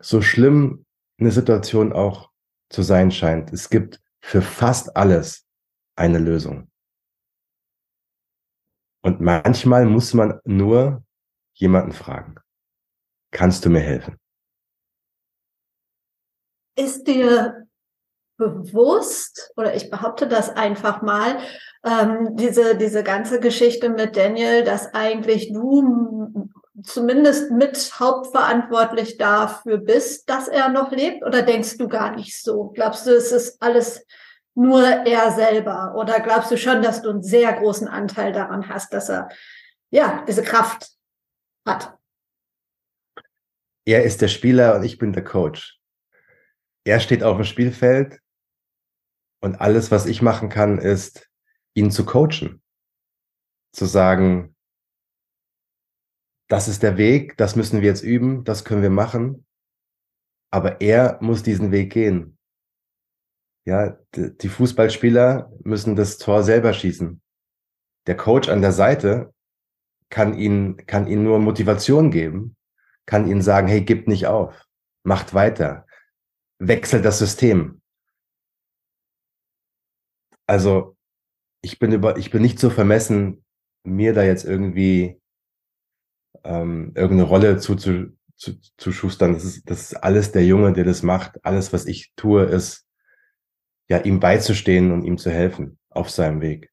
[0.03, 0.87] So schlimm
[1.21, 2.31] eine Situation auch
[2.71, 5.47] zu sein scheint, es gibt für fast alles
[5.95, 6.71] eine Lösung.
[9.03, 11.05] Und manchmal muss man nur
[11.53, 12.37] jemanden fragen.
[13.31, 14.17] Kannst du mir helfen?
[16.77, 17.68] Ist dir
[18.39, 21.39] bewusst, oder ich behaupte das einfach mal,
[21.85, 26.49] ähm, diese, diese ganze Geschichte mit Daniel, dass eigentlich du
[26.83, 31.25] zumindest mit hauptverantwortlich dafür bist, dass er noch lebt?
[31.25, 32.71] Oder denkst du gar nicht so?
[32.75, 34.07] Glaubst du, es ist alles
[34.55, 35.95] nur er selber?
[35.97, 39.29] Oder glaubst du schon, dass du einen sehr großen Anteil daran hast, dass er
[39.91, 40.91] ja diese Kraft
[41.67, 41.95] hat?
[43.85, 45.81] Er ist der Spieler und ich bin der Coach.
[46.85, 48.19] Er steht auf dem Spielfeld
[49.41, 51.29] und alles, was ich machen kann, ist,
[51.75, 52.63] ihn zu coachen.
[53.73, 54.57] Zu sagen,
[56.49, 59.47] das ist der Weg, das müssen wir jetzt üben, das können wir machen.
[60.51, 62.39] Aber er muss diesen Weg gehen.
[63.67, 67.21] Ja, die Fußballspieler müssen das Tor selber schießen.
[68.07, 69.35] Der Coach an der Seite
[70.09, 72.57] kann ihnen, kann ihnen nur Motivation geben,
[73.05, 74.67] kann ihnen sagen, hey, gib nicht auf,
[75.03, 75.87] macht weiter,
[76.59, 77.83] wechselt das System.
[80.49, 80.97] Also
[81.61, 83.45] ich bin über, ich bin nicht so vermessen,
[83.85, 85.21] mir da jetzt irgendwie
[86.45, 89.35] ähm, irgendeine Rolle zu, zu, zu, zu schustern.
[89.35, 91.45] Das ist, das ist alles der Junge, der das macht.
[91.45, 92.87] Alles, was ich tue, ist
[93.89, 96.71] ja ihm beizustehen und ihm zu helfen auf seinem Weg.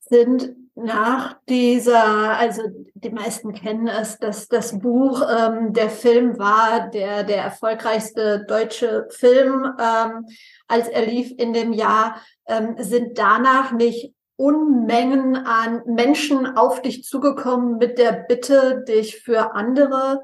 [0.00, 2.62] Sind nach dieser, also
[2.94, 9.08] die meisten kennen es, dass das Buch, ähm, der Film war der, der erfolgreichste deutsche
[9.10, 10.26] Film, ähm,
[10.68, 17.02] als er lief in dem Jahr, ähm, sind danach nicht Unmengen an Menschen auf dich
[17.02, 20.22] zugekommen mit der Bitte, dich für andere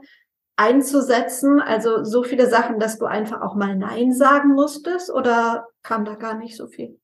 [0.54, 1.60] einzusetzen?
[1.60, 6.14] Also so viele Sachen, dass du einfach auch mal Nein sagen musstest oder kam da
[6.14, 7.00] gar nicht so viel?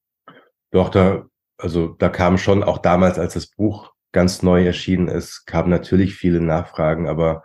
[0.70, 1.26] Doch, da
[1.60, 6.14] also da kam schon auch damals, als das Buch ganz neu erschienen ist, kamen natürlich
[6.14, 7.42] viele Nachfragen, aber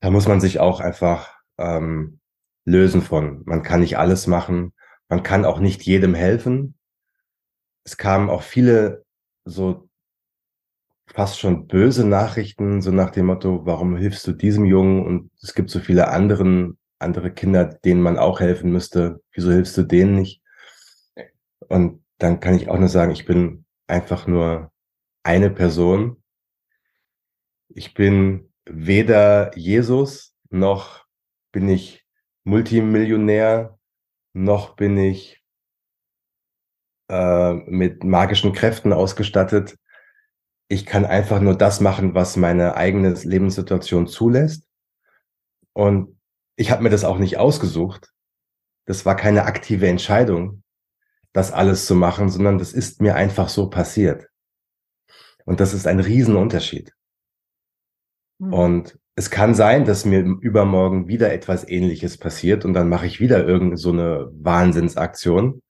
[0.00, 2.20] da muss man sich auch einfach ähm,
[2.64, 3.42] lösen von.
[3.46, 4.72] Man kann nicht alles machen,
[5.08, 6.76] man kann auch nicht jedem helfen.
[7.84, 9.04] Es kamen auch viele
[9.44, 9.88] so
[11.06, 15.04] fast schon böse Nachrichten, so nach dem Motto, warum hilfst du diesem Jungen?
[15.06, 19.22] Und es gibt so viele anderen, andere Kinder, denen man auch helfen müsste.
[19.32, 20.42] Wieso hilfst du denen nicht?
[21.68, 24.72] Und dann kann ich auch nur sagen, ich bin einfach nur
[25.22, 26.22] eine Person.
[27.68, 31.04] Ich bin weder Jesus, noch
[31.52, 32.06] bin ich
[32.44, 33.78] Multimillionär,
[34.32, 35.42] noch bin ich
[37.08, 39.76] äh, mit magischen Kräften ausgestattet.
[40.68, 44.66] Ich kann einfach nur das machen, was meine eigene Lebenssituation zulässt.
[45.72, 46.18] Und
[46.56, 48.12] ich habe mir das auch nicht ausgesucht.
[48.86, 50.63] Das war keine aktive Entscheidung,
[51.34, 54.28] das alles zu machen, sondern das ist mir einfach so passiert.
[55.44, 56.94] Und das ist ein Riesenunterschied.
[58.38, 58.52] Mhm.
[58.54, 63.20] Und es kann sein, dass mir übermorgen wieder etwas ähnliches passiert und dann mache ich
[63.20, 65.60] wieder irgendeine so eine Wahnsinnsaktion.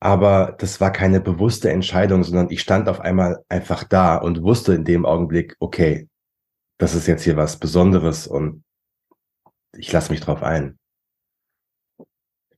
[0.00, 4.74] Aber das war keine bewusste Entscheidung, sondern ich stand auf einmal einfach da und wusste
[4.74, 6.08] in dem Augenblick, okay,
[6.78, 8.64] das ist jetzt hier was Besonderes und
[9.76, 10.78] ich lasse mich drauf ein.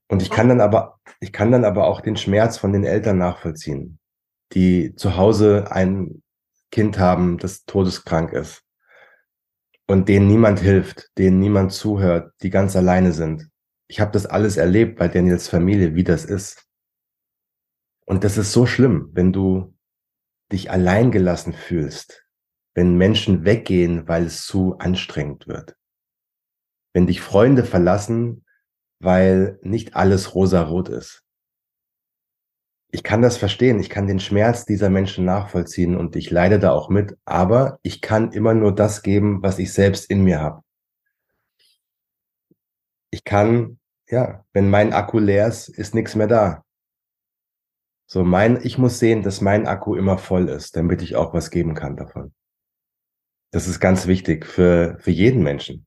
[0.08, 3.18] Und ich kann dann aber, ich kann dann aber auch den Schmerz von den Eltern
[3.18, 3.98] nachvollziehen,
[4.52, 6.22] die zu Hause ein
[6.70, 8.62] Kind haben, das todeskrank ist
[9.86, 13.48] und denen niemand hilft, denen niemand zuhört, die ganz alleine sind.
[13.88, 16.66] Ich habe das alles erlebt bei Daniels Familie, wie das ist.
[18.04, 19.76] Und das ist so schlimm, wenn du
[20.52, 22.24] dich alleingelassen fühlst,
[22.74, 25.76] wenn Menschen weggehen, weil es zu anstrengend wird.
[26.92, 28.44] Wenn dich Freunde verlassen,
[28.98, 31.22] weil nicht alles rosarot ist.
[32.90, 36.72] Ich kann das verstehen, ich kann den Schmerz dieser Menschen nachvollziehen und ich leide da
[36.72, 40.62] auch mit, aber ich kann immer nur das geben, was ich selbst in mir habe.
[43.10, 43.78] Ich kann,
[44.08, 46.64] ja, wenn mein Akku leer ist, ist nichts mehr da.
[48.08, 51.50] So mein, ich muss sehen, dass mein Akku immer voll ist, damit ich auch was
[51.50, 52.32] geben kann davon.
[53.50, 55.85] Das ist ganz wichtig für, für jeden Menschen.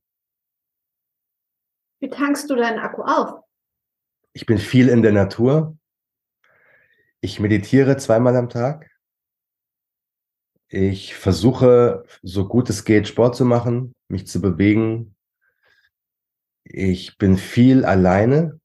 [2.00, 3.44] Wie tankst du deinen Akku auf?
[4.32, 5.76] Ich bin viel in der Natur.
[7.20, 8.90] Ich meditiere zweimal am Tag.
[10.68, 15.16] Ich versuche, so gut es geht, Sport zu machen, mich zu bewegen.
[16.64, 18.60] Ich bin viel alleine.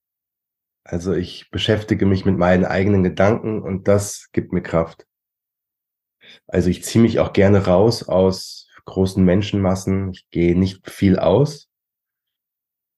[0.83, 5.07] Also ich beschäftige mich mit meinen eigenen Gedanken und das gibt mir Kraft.
[6.47, 10.11] Also ich ziehe mich auch gerne raus aus großen Menschenmassen.
[10.11, 11.69] Ich gehe nicht viel aus.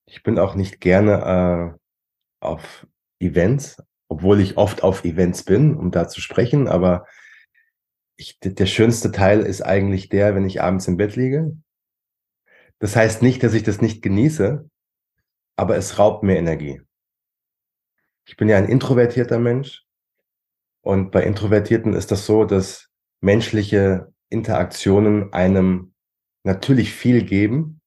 [0.09, 2.87] Ich bin auch nicht gerne äh, auf
[3.19, 6.67] Events, obwohl ich oft auf Events bin, um da zu sprechen.
[6.67, 7.05] Aber
[8.15, 11.55] ich, der schönste Teil ist eigentlich der, wenn ich abends im Bett liege.
[12.79, 14.69] Das heißt nicht, dass ich das nicht genieße,
[15.57, 16.81] aber es raubt mir Energie.
[18.25, 19.85] Ich bin ja ein introvertierter Mensch
[20.81, 22.89] und bei Introvertierten ist das so, dass
[23.19, 25.93] menschliche Interaktionen einem
[26.43, 27.81] natürlich viel geben,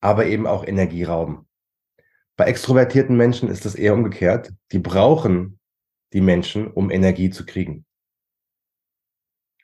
[0.00, 1.46] aber eben auch Energie rauben.
[2.36, 4.52] Bei extrovertierten Menschen ist das eher umgekehrt.
[4.72, 5.60] Die brauchen
[6.12, 7.84] die Menschen, um Energie zu kriegen.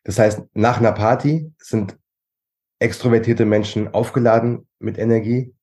[0.04, 1.98] Das heißt, nach einer Party sind
[2.78, 5.54] extrovertierte Menschen aufgeladen mit Energie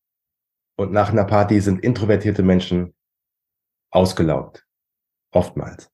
[0.75, 2.93] und nach einer Party sind introvertierte Menschen
[3.91, 4.65] ausgelaugt.
[5.31, 5.91] Oftmals.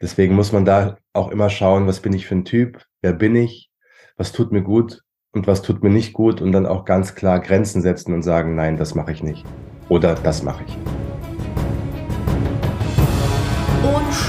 [0.00, 3.34] Deswegen muss man da auch immer schauen, was bin ich für ein Typ, wer bin
[3.34, 3.70] ich,
[4.16, 5.02] was tut mir gut
[5.32, 8.54] und was tut mir nicht gut und dann auch ganz klar Grenzen setzen und sagen,
[8.54, 9.44] nein, das mache ich nicht.
[9.88, 10.78] Oder das mache ich.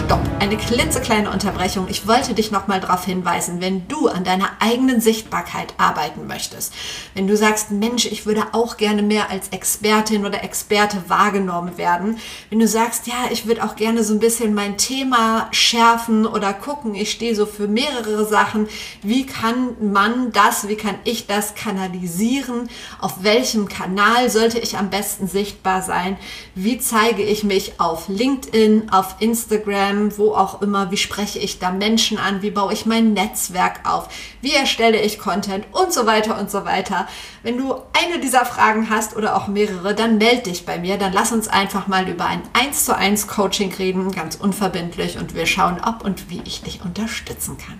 [0.09, 1.85] Stopp, eine klitzekleine Unterbrechung.
[1.87, 6.73] Ich wollte dich nochmal darauf hinweisen, wenn du an deiner eigenen Sichtbarkeit arbeiten möchtest,
[7.13, 12.17] wenn du sagst, Mensch, ich würde auch gerne mehr als Expertin oder Experte wahrgenommen werden,
[12.49, 16.53] wenn du sagst, ja, ich würde auch gerne so ein bisschen mein Thema schärfen oder
[16.53, 18.67] gucken, ich stehe so für mehrere Sachen,
[19.03, 22.67] wie kann man das, wie kann ich das kanalisieren,
[22.99, 26.17] auf welchem Kanal sollte ich am besten sichtbar sein,
[26.55, 31.71] wie zeige ich mich auf LinkedIn, auf Instagram, wo auch immer, wie spreche ich da
[31.71, 34.07] Menschen an, wie baue ich mein Netzwerk auf,
[34.41, 37.07] wie erstelle ich Content und so weiter und so weiter.
[37.43, 41.13] Wenn du eine dieser Fragen hast oder auch mehrere, dann melde dich bei mir, dann
[41.13, 45.45] lass uns einfach mal über ein 1 zu 1 Coaching reden, ganz unverbindlich und wir
[45.45, 47.79] schauen, ob und wie ich dich unterstützen kann.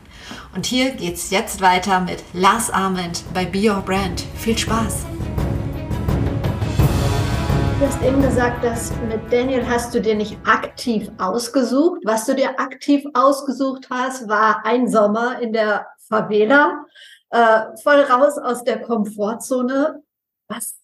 [0.56, 4.24] Und hier geht's jetzt weiter mit Lars Arment bei Be Your Brand.
[4.36, 5.19] Viel Spaß!
[7.80, 12.02] Du hast eben gesagt, dass mit Daniel hast du dir nicht aktiv ausgesucht.
[12.04, 16.86] Was du dir aktiv ausgesucht hast, war ein Sommer in der Favela,
[17.30, 20.04] äh, voll raus aus der Komfortzone.
[20.50, 20.78] Was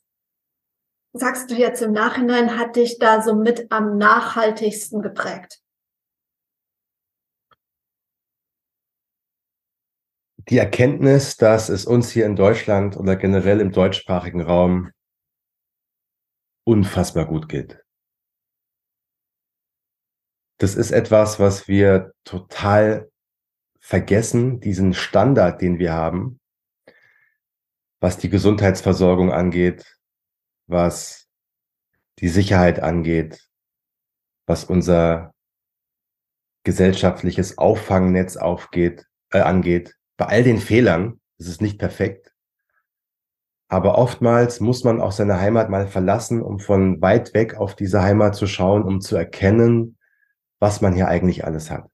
[1.11, 5.59] sagst du jetzt im Nachhinein, hat dich da so mit am nachhaltigsten geprägt?
[10.47, 14.91] Die Erkenntnis, dass es uns hier in Deutschland oder generell im deutschsprachigen Raum
[16.65, 17.81] unfassbar gut geht.
[20.57, 23.09] Das ist etwas, was wir total
[23.79, 26.39] vergessen, diesen Standard, den wir haben,
[27.99, 29.97] was die Gesundheitsversorgung angeht,
[30.67, 31.27] was
[32.19, 33.47] die Sicherheit angeht,
[34.47, 35.33] was unser
[36.63, 39.95] gesellschaftliches Auffangnetz aufgeht, äh, angeht.
[40.17, 42.34] Bei all den Fehlern ist es nicht perfekt.
[43.67, 48.03] Aber oftmals muss man auch seine Heimat mal verlassen, um von weit weg auf diese
[48.03, 49.97] Heimat zu schauen, um zu erkennen,
[50.59, 51.89] was man hier eigentlich alles hat.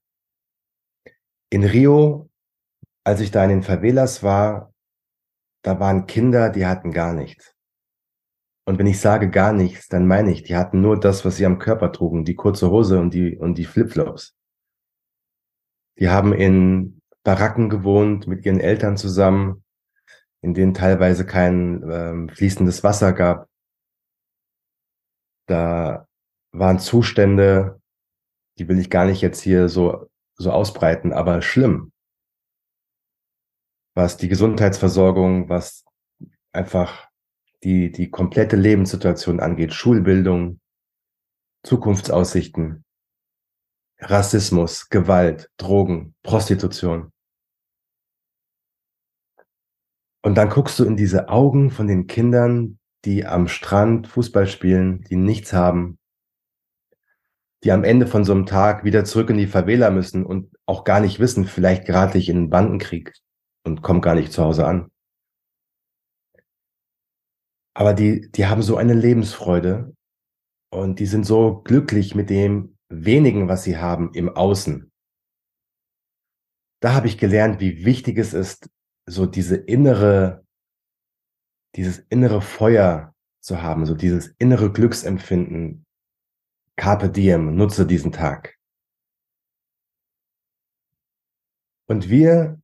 [1.50, 2.30] In Rio,
[3.04, 4.72] als ich da in den Favelas war,
[5.62, 7.54] da waren Kinder, die hatten gar nichts.
[8.64, 11.46] Und wenn ich sage gar nichts, dann meine ich, die hatten nur das, was sie
[11.46, 14.36] am Körper trugen, die kurze Hose und die, und die Flipflops.
[15.98, 19.64] Die haben in Baracken gewohnt mit ihren Eltern zusammen,
[20.42, 23.48] in denen teilweise kein ähm, fließendes Wasser gab.
[25.46, 26.06] Da
[26.52, 27.80] waren Zustände,
[28.58, 31.92] die will ich gar nicht jetzt hier so, so ausbreiten, aber schlimm.
[33.94, 35.84] Was die Gesundheitsversorgung, was
[36.52, 37.08] einfach
[37.62, 40.60] die, die komplette Lebenssituation angeht, Schulbildung,
[41.64, 42.84] Zukunftsaussichten.
[43.98, 47.11] Rassismus, Gewalt, Drogen, Prostitution.
[50.22, 55.02] Und dann guckst du in diese Augen von den Kindern, die am Strand Fußball spielen,
[55.10, 55.98] die nichts haben,
[57.64, 60.84] die am Ende von so einem Tag wieder zurück in die Favela müssen und auch
[60.84, 63.12] gar nicht wissen, vielleicht gerate ich in einen Bandenkrieg
[63.64, 64.90] und komme gar nicht zu Hause an.
[67.74, 69.94] Aber die, die haben so eine Lebensfreude
[70.70, 74.92] und die sind so glücklich mit dem, wenigen, was sie haben im Außen.
[76.80, 78.68] Da habe ich gelernt, wie wichtig es ist,
[79.06, 80.44] so diese innere,
[81.76, 85.84] dieses innere Feuer zu haben, so dieses innere Glücksempfinden.
[86.76, 88.56] Carpe diem, nutze diesen Tag.
[91.86, 92.60] Und wir,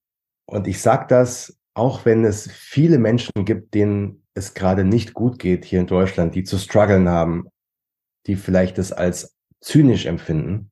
[0.47, 5.39] und ich sage das, auch wenn es viele Menschen gibt, denen es gerade nicht gut
[5.39, 7.49] geht hier in Deutschland, die zu strugglen haben,
[8.27, 10.71] die vielleicht es als zynisch empfinden,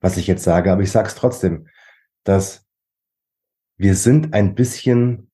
[0.00, 1.68] was ich jetzt sage, aber ich sage es trotzdem,
[2.24, 2.65] dass
[3.78, 5.30] wir sind ein bisschen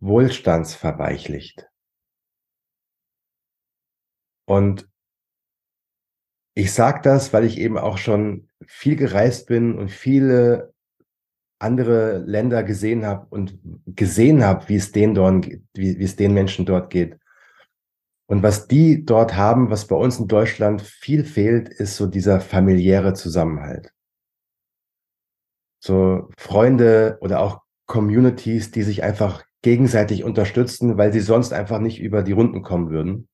[0.00, 1.68] wohlstandsverweichlicht.
[4.46, 4.88] Und
[6.54, 10.72] ich sage das, weil ich eben auch schon viel gereist bin und viele
[11.58, 16.32] andere Länder gesehen habe und gesehen habe, wie es denen dort, wie, wie es den
[16.32, 17.18] Menschen dort geht.
[18.26, 22.40] Und was die dort haben, was bei uns in Deutschland viel fehlt, ist so dieser
[22.40, 23.92] familiäre Zusammenhalt.
[25.86, 32.00] So Freunde oder auch Communities, die sich einfach gegenseitig unterstützen, weil sie sonst einfach nicht
[32.00, 33.28] über die Runden kommen würden.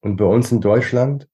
[0.00, 1.28] Und bei uns in Deutschland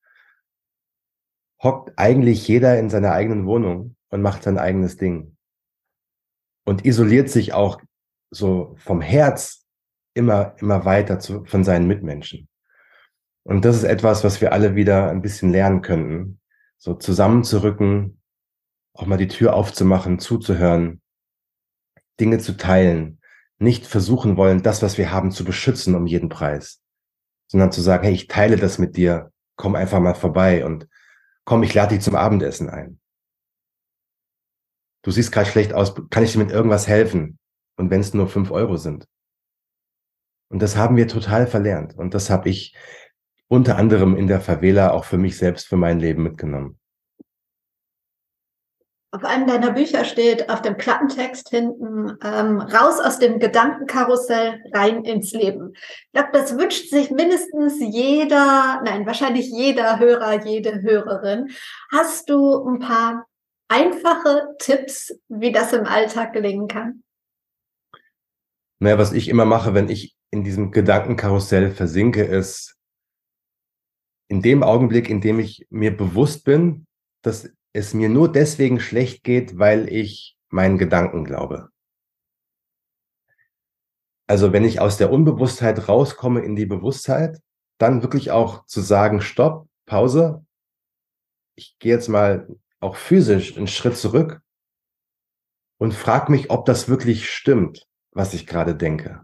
[1.62, 5.37] hockt eigentlich jeder in seiner eigenen Wohnung und macht sein eigenes Ding.
[6.64, 7.79] Und isoliert sich auch
[8.31, 9.66] so vom Herz
[10.14, 12.48] immer, immer weiter zu, von seinen Mitmenschen.
[13.42, 16.40] Und das ist etwas, was wir alle wieder ein bisschen lernen könnten.
[16.79, 18.22] So zusammenzurücken,
[18.94, 21.02] auch mal die Tür aufzumachen, zuzuhören,
[22.20, 23.20] Dinge zu teilen,
[23.59, 26.80] nicht versuchen wollen, das, was wir haben, zu beschützen um jeden Preis,
[27.48, 30.88] sondern zu sagen, hey, ich teile das mit dir, komm einfach mal vorbei und
[31.44, 33.00] komm, ich lade dich zum Abendessen ein.
[35.02, 37.38] Du siehst gerade schlecht aus, kann ich dir mit irgendwas helfen?
[37.76, 39.07] Und wenn es nur fünf Euro sind.
[40.48, 41.94] Und das haben wir total verlernt.
[41.96, 42.76] Und das habe ich
[43.48, 46.78] unter anderem in der Favela auch für mich selbst, für mein Leben mitgenommen.
[49.14, 55.05] Auf einem deiner Bücher steht auf dem Klappentext hinten, ähm, raus aus dem Gedankenkarussell, rein
[55.05, 55.72] ins Leben.
[55.77, 61.50] Ich glaube, das wünscht sich mindestens jeder, nein, wahrscheinlich jeder Hörer, jede Hörerin.
[61.92, 63.29] Hast du ein paar
[63.68, 67.05] einfache Tipps, wie das im Alltag gelingen kann?
[68.81, 72.74] Naja, was ich immer mache, wenn ich in diesem Gedankenkarussell versinke, ist
[74.26, 76.88] in dem Augenblick, in dem ich mir bewusst bin,
[77.22, 81.68] dass es mir nur deswegen schlecht geht, weil ich meinen Gedanken glaube.
[84.27, 87.43] Also wenn ich aus der Unbewusstheit rauskomme in die Bewusstheit,
[87.79, 90.47] dann wirklich auch zu sagen, stopp, Pause.
[91.57, 92.49] Ich gehe jetzt mal
[92.81, 94.41] auch physisch einen Schritt zurück
[95.79, 99.22] und frage mich, ob das wirklich stimmt, was ich gerade denke.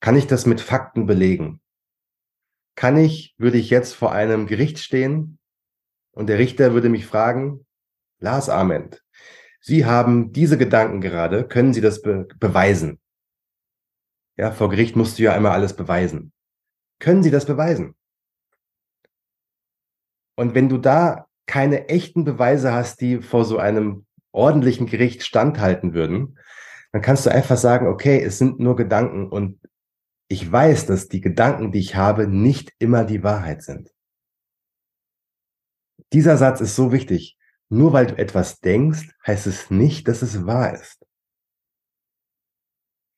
[0.00, 1.62] Kann ich das mit Fakten belegen?
[2.74, 5.38] kann ich, würde ich jetzt vor einem Gericht stehen
[6.14, 7.66] und der Richter würde mich fragen,
[8.18, 9.02] Lars Ament,
[9.60, 13.00] Sie haben diese Gedanken gerade, können Sie das be beweisen?
[14.36, 16.32] Ja, vor Gericht musst du ja einmal alles beweisen.
[16.98, 17.94] Können Sie das beweisen?
[20.36, 25.94] Und wenn du da keine echten Beweise hast, die vor so einem ordentlichen Gericht standhalten
[25.94, 26.38] würden,
[26.92, 29.60] dann kannst du einfach sagen, okay, es sind nur Gedanken und
[30.28, 33.93] ich weiß, dass die Gedanken, die ich habe, nicht immer die Wahrheit sind.
[36.14, 37.36] Dieser Satz ist so wichtig.
[37.68, 41.04] Nur weil du etwas denkst, heißt es nicht, dass es wahr ist.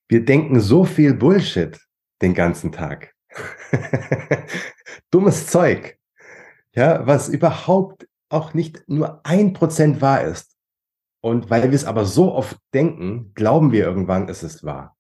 [0.09, 1.79] Wir denken so viel Bullshit
[2.23, 3.15] den ganzen Tag.
[5.11, 5.99] Dummes Zeug.
[6.73, 10.57] Ja, was überhaupt auch nicht nur ein Prozent wahr ist.
[11.21, 14.97] Und weil wir es aber so oft denken, glauben wir irgendwann, es ist wahr.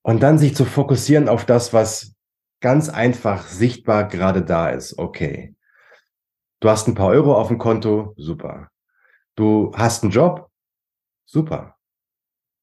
[0.00, 2.14] Und dann sich zu fokussieren auf das, was
[2.60, 4.98] ganz einfach sichtbar gerade da ist.
[4.98, 5.54] Okay.
[6.62, 8.70] Du hast ein paar Euro auf dem Konto, super.
[9.34, 10.48] Du hast einen Job,
[11.24, 11.76] super.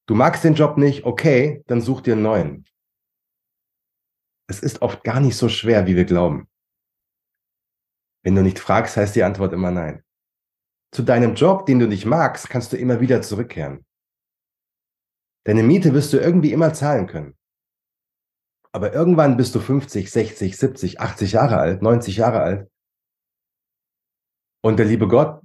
[0.07, 2.65] Du magst den Job nicht, okay, dann such dir einen neuen.
[4.47, 6.49] Es ist oft gar nicht so schwer, wie wir glauben.
[8.23, 10.01] Wenn du nicht fragst, heißt die Antwort immer nein.
[10.91, 13.85] Zu deinem Job, den du nicht magst, kannst du immer wieder zurückkehren.
[15.43, 17.37] Deine Miete wirst du irgendwie immer zahlen können.
[18.71, 22.71] Aber irgendwann bist du 50, 60, 70, 80 Jahre alt, 90 Jahre alt.
[24.61, 25.41] Und der liebe Gott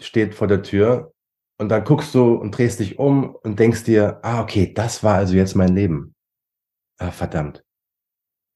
[0.00, 1.12] steht vor der Tür
[1.58, 5.16] und dann guckst du und drehst dich um und denkst dir, ah, okay, das war
[5.16, 6.14] also jetzt mein Leben.
[6.98, 7.64] Ah, verdammt.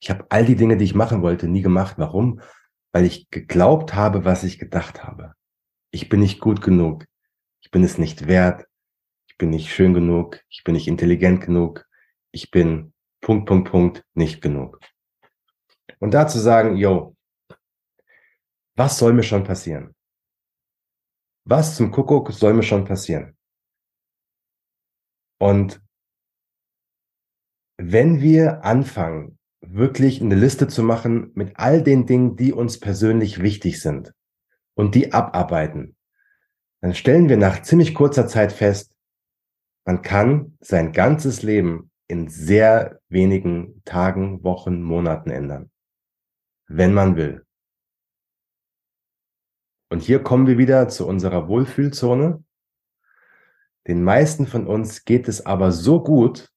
[0.00, 1.94] Ich habe all die Dinge, die ich machen wollte, nie gemacht.
[1.96, 2.40] Warum?
[2.92, 5.34] Weil ich geglaubt habe, was ich gedacht habe.
[5.90, 7.06] Ich bin nicht gut genug.
[7.60, 8.66] Ich bin es nicht wert.
[9.28, 10.40] Ich bin nicht schön genug.
[10.48, 11.86] Ich bin nicht intelligent genug.
[12.32, 14.80] Ich bin Punkt, Punkt, Punkt nicht genug.
[16.00, 17.16] Und dazu sagen, yo,
[18.76, 19.94] was soll mir schon passieren?
[21.44, 23.36] Was zum Kuckuck soll mir schon passieren?
[25.38, 25.82] Und
[27.78, 33.42] wenn wir anfangen, wirklich eine Liste zu machen mit all den Dingen, die uns persönlich
[33.42, 34.12] wichtig sind
[34.74, 35.96] und die abarbeiten,
[36.80, 38.96] dann stellen wir nach ziemlich kurzer Zeit fest,
[39.84, 45.70] man kann sein ganzes Leben in sehr wenigen Tagen, Wochen, Monaten ändern,
[46.68, 47.44] wenn man will.
[49.92, 52.42] Und hier kommen wir wieder zu unserer Wohlfühlzone.
[53.86, 56.50] Den meisten von uns geht es aber so gut,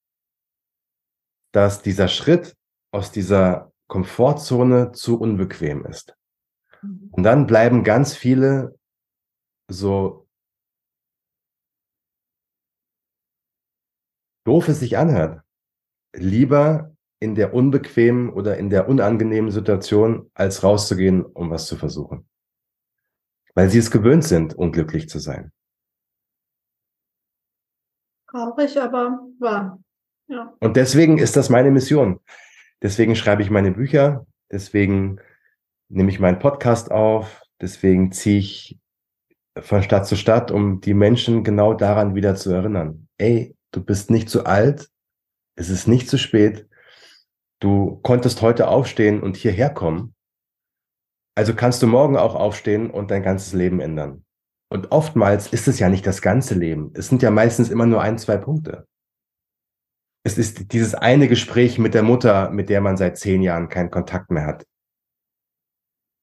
[1.52, 2.56] dass dieser Schritt
[2.92, 6.16] aus dieser Komfortzone zu unbequem ist.
[6.82, 7.10] Mhm.
[7.12, 8.80] Und dann bleiben ganz viele
[9.70, 10.30] so
[14.46, 15.42] doof es sich anhört,
[16.16, 22.30] lieber in der unbequemen oder in der unangenehmen Situation, als rauszugehen, um was zu versuchen.
[23.56, 25.52] Weil sie es gewöhnt sind, unglücklich zu sein.
[28.30, 29.82] Traurig, aber wahr.
[30.28, 30.54] Ja.
[30.60, 32.20] Und deswegen ist das meine Mission.
[32.82, 35.20] Deswegen schreibe ich meine Bücher, deswegen
[35.90, 38.80] nehme ich meinen Podcast auf, deswegen ziehe ich
[39.58, 43.08] von Stadt zu Stadt, um die Menschen genau daran wieder zu erinnern.
[43.18, 44.90] Ey, du bist nicht zu alt,
[45.56, 46.68] es ist nicht zu spät,
[47.60, 50.15] du konntest heute aufstehen und hierher kommen,
[51.36, 54.24] also kannst du morgen auch aufstehen und dein ganzes Leben ändern.
[54.70, 58.02] Und oftmals ist es ja nicht das ganze Leben, es sind ja meistens immer nur
[58.02, 58.88] ein, zwei Punkte
[60.26, 63.92] es ist dieses eine Gespräch mit der Mutter, mit der man seit zehn Jahren keinen
[63.92, 64.66] Kontakt mehr hat.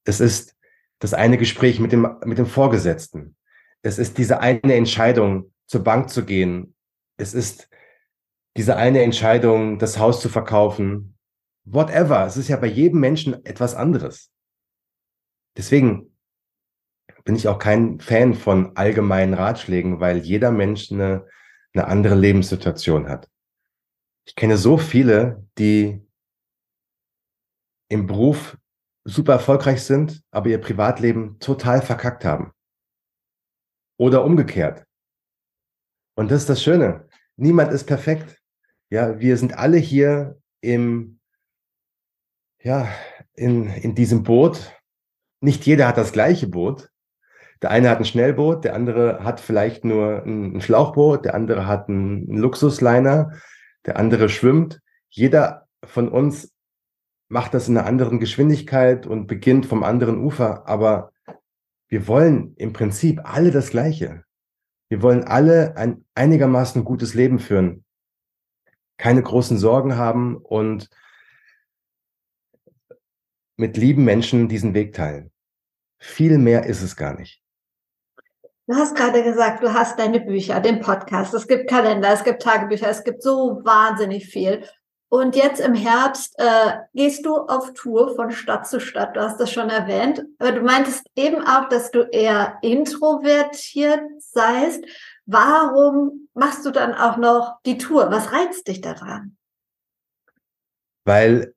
[0.04, 0.56] Es ist
[0.98, 3.36] das eine Gespräch mit dem, mit dem Vorgesetzten.
[3.82, 6.74] Es ist diese eine Entscheidung, zur Bank zu gehen.
[7.16, 7.68] Es ist
[8.56, 11.16] diese eine Entscheidung, das Haus zu verkaufen.
[11.64, 12.26] Whatever.
[12.26, 14.31] Es ist ja bei jedem Menschen etwas anderes.
[15.56, 16.16] Deswegen
[17.24, 21.26] bin ich auch kein Fan von allgemeinen Ratschlägen, weil jeder Mensch eine,
[21.72, 23.30] eine andere Lebenssituation hat.
[24.26, 26.00] Ich kenne so viele, die
[27.88, 28.56] im Beruf
[29.04, 32.52] super erfolgreich sind, aber ihr Privatleben total verkackt haben.
[33.98, 34.86] Oder umgekehrt.
[36.16, 37.08] Und das ist das Schöne.
[37.36, 38.40] Niemand ist perfekt.
[38.90, 41.20] Ja, wir sind alle hier im,
[42.62, 42.88] ja,
[43.34, 44.72] in, in diesem Boot.
[45.42, 46.88] Nicht jeder hat das gleiche Boot.
[47.62, 51.88] Der eine hat ein Schnellboot, der andere hat vielleicht nur ein Schlauchboot, der andere hat
[51.88, 53.32] einen Luxusliner,
[53.84, 54.80] der andere schwimmt.
[55.08, 56.52] Jeder von uns
[57.28, 61.12] macht das in einer anderen Geschwindigkeit und beginnt vom anderen Ufer, aber
[61.88, 64.24] wir wollen im Prinzip alle das Gleiche.
[64.88, 67.84] Wir wollen alle ein einigermaßen gutes Leben führen,
[68.96, 70.88] keine großen Sorgen haben und
[73.56, 75.31] mit lieben Menschen diesen Weg teilen.
[76.04, 77.40] Viel mehr ist es gar nicht.
[78.66, 82.42] Du hast gerade gesagt, du hast deine Bücher, den Podcast, es gibt Kalender, es gibt
[82.42, 84.66] Tagebücher, es gibt so wahnsinnig viel.
[85.08, 89.14] Und jetzt im Herbst äh, gehst du auf Tour von Stadt zu Stadt.
[89.14, 90.24] Du hast das schon erwähnt.
[90.40, 94.84] Aber du meintest eben auch, dass du eher introvertiert seist.
[95.24, 98.10] Warum machst du dann auch noch die Tour?
[98.10, 99.36] Was reizt dich daran?
[101.04, 101.54] Weil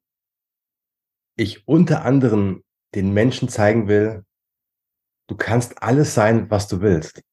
[1.36, 4.24] ich unter anderem den Menschen zeigen will,
[5.28, 7.24] du kannst alles sein, was du willst.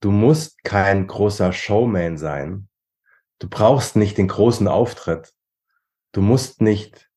[0.00, 2.68] Du musst kein großer Showman sein.
[3.38, 5.34] Du brauchst nicht den großen Auftritt.
[6.12, 7.10] Du musst nicht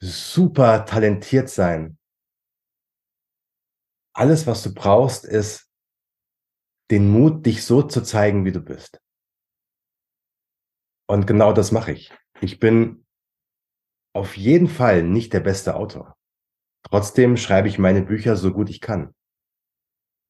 [0.00, 1.98] super talentiert sein.
[4.14, 5.70] Alles, was du brauchst, ist
[6.90, 9.00] den Mut, dich so zu zeigen, wie du bist.
[11.08, 12.12] Und genau das mache ich.
[12.40, 13.06] Ich bin
[14.14, 16.16] auf jeden Fall nicht der beste Autor.
[16.82, 19.14] Trotzdem schreibe ich meine Bücher so gut ich kann.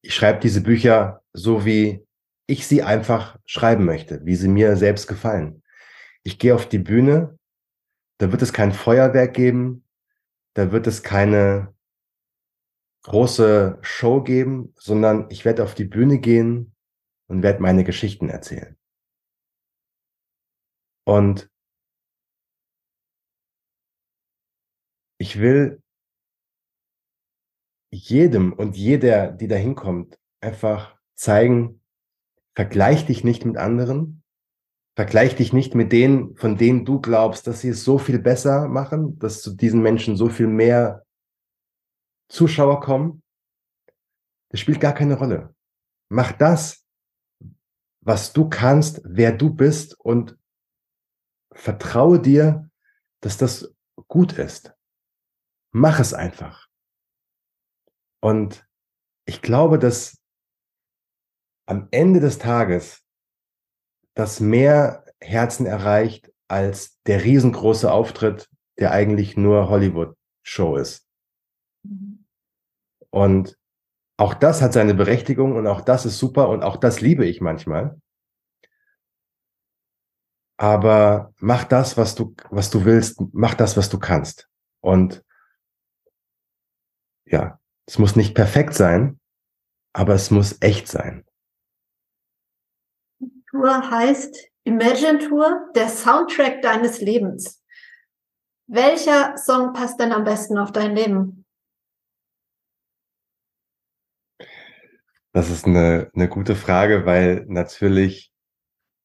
[0.01, 2.05] Ich schreibe diese Bücher so, wie
[2.47, 5.63] ich sie einfach schreiben möchte, wie sie mir selbst gefallen.
[6.23, 7.37] Ich gehe auf die Bühne,
[8.19, 9.85] da wird es kein Feuerwerk geben,
[10.53, 11.73] da wird es keine
[13.03, 16.75] große Show geben, sondern ich werde auf die Bühne gehen
[17.27, 18.77] und werde meine Geschichten erzählen.
[21.05, 21.49] Und
[25.17, 25.82] ich will
[27.93, 31.81] jedem und jeder, die da hinkommt, einfach zeigen,
[32.55, 34.23] vergleich dich nicht mit anderen,
[34.95, 38.67] vergleich dich nicht mit denen, von denen du glaubst, dass sie es so viel besser
[38.67, 41.05] machen, dass zu diesen Menschen so viel mehr
[42.29, 43.23] Zuschauer kommen.
[44.49, 45.55] Das spielt gar keine Rolle.
[46.09, 46.85] Mach das,
[48.01, 50.37] was du kannst, wer du bist und
[51.51, 52.69] vertraue dir,
[53.21, 53.73] dass das
[54.07, 54.73] gut ist.
[55.71, 56.67] Mach es einfach.
[58.23, 58.65] Und
[59.25, 60.17] ich glaube, dass
[61.65, 63.03] am Ende des Tages
[64.13, 68.49] das mehr Herzen erreicht als der riesengroße Auftritt,
[68.79, 71.05] der eigentlich nur Hollywood-Show ist.
[71.83, 72.25] Mhm.
[73.09, 73.59] Und
[74.15, 77.41] auch das hat seine Berechtigung und auch das ist super und auch das liebe ich
[77.41, 77.99] manchmal.
[80.55, 84.49] Aber mach das, was du, was du willst, mach das, was du kannst.
[84.79, 85.25] Und
[87.25, 89.19] ja, es muss nicht perfekt sein,
[89.93, 91.25] aber es muss echt sein.
[93.49, 97.61] Tour heißt Imagine Tour, der Soundtrack deines Lebens.
[98.67, 101.45] Welcher Song passt denn am besten auf dein Leben?
[105.33, 108.31] Das ist eine, eine gute Frage, weil natürlich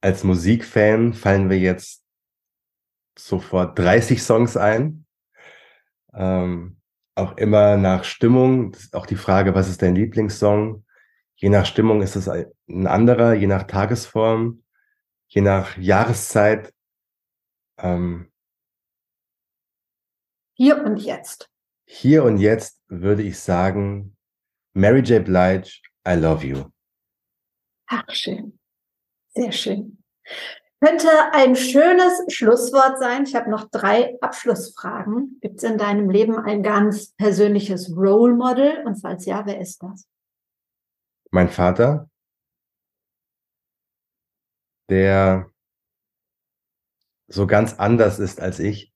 [0.00, 2.04] als Musikfan fallen wir jetzt
[3.18, 5.06] sofort 30 Songs ein.
[6.14, 6.77] Ähm,
[7.18, 8.76] auch immer nach Stimmung.
[8.92, 10.84] Auch die Frage, was ist dein Lieblingssong?
[11.36, 14.64] Je nach Stimmung ist es ein anderer, je nach Tagesform,
[15.28, 16.72] je nach Jahreszeit.
[17.78, 18.32] Ähm,
[20.54, 21.50] hier und jetzt.
[21.84, 24.16] Hier und jetzt würde ich sagen,
[24.72, 25.24] Mary J.
[25.24, 25.70] Blige,
[26.06, 26.64] I love you.
[27.86, 28.58] Ach, schön.
[29.28, 30.02] Sehr schön.
[30.80, 33.24] Könnte ein schönes Schlusswort sein.
[33.24, 35.38] Ich habe noch drei Abschlussfragen.
[35.40, 38.84] Gibt es in deinem Leben ein ganz persönliches Role Model?
[38.86, 40.06] Und falls ja, wer ist das?
[41.30, 42.08] Mein Vater,
[44.88, 45.50] der
[47.26, 48.92] so ganz anders ist als ich.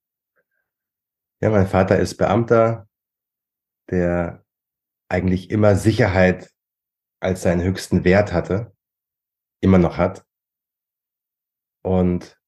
[1.40, 2.88] Ja, mein Vater ist Beamter,
[3.90, 4.44] der
[5.08, 6.50] eigentlich immer Sicherheit
[7.20, 8.72] als seinen höchsten Wert hatte,
[9.60, 10.24] immer noch hat.
[11.82, 12.38] Und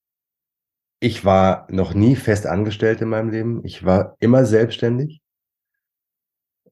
[1.01, 3.65] ich war noch nie fest angestellt in meinem Leben.
[3.65, 5.21] Ich war immer selbstständig.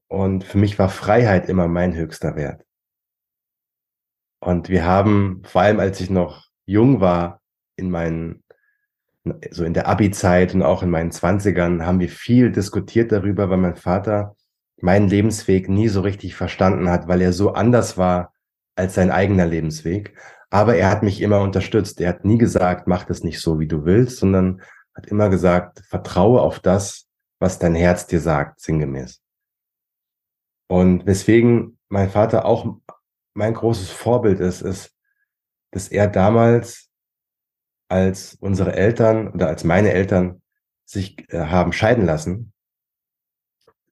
[0.07, 2.65] Und für mich war Freiheit immer mein höchster Wert.
[4.39, 7.41] Und wir haben, vor allem als ich noch jung war,
[7.75, 8.43] in meinen,
[9.51, 13.57] so in der Abi-Zeit und auch in meinen Zwanzigern, haben wir viel diskutiert darüber, weil
[13.57, 14.35] mein Vater
[14.77, 18.32] meinen Lebensweg nie so richtig verstanden hat, weil er so anders war
[18.75, 20.17] als sein eigener Lebensweg.
[20.49, 21.99] Aber er hat mich immer unterstützt.
[22.01, 24.61] Er hat nie gesagt, mach das nicht so, wie du willst, sondern
[24.93, 27.07] hat immer gesagt, vertraue auf das,
[27.39, 29.21] was dein Herz dir sagt, sinngemäß.
[30.67, 32.77] Und weswegen mein Vater auch
[33.33, 34.95] mein großes Vorbild ist, ist,
[35.71, 36.89] dass er damals,
[37.89, 40.41] als unsere Eltern oder als meine Eltern
[40.85, 42.53] sich äh, haben scheiden lassen,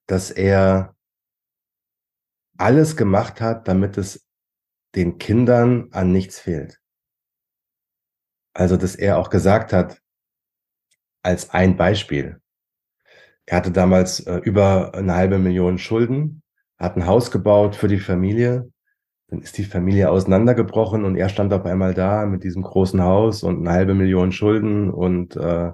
[0.06, 0.96] dass er
[2.58, 4.26] alles gemacht hat, damit es
[4.94, 6.80] den Kindern an nichts fehlt.
[8.54, 10.00] Also, dass er auch gesagt hat,
[11.22, 12.40] als ein Beispiel,
[13.46, 16.42] er hatte damals äh, über eine halbe Million Schulden,
[16.78, 18.70] hat ein Haus gebaut für die Familie.
[19.28, 23.42] dann ist die Familie auseinandergebrochen und er stand auf einmal da mit diesem großen Haus
[23.42, 25.72] und eine halbe Million Schulden und äh,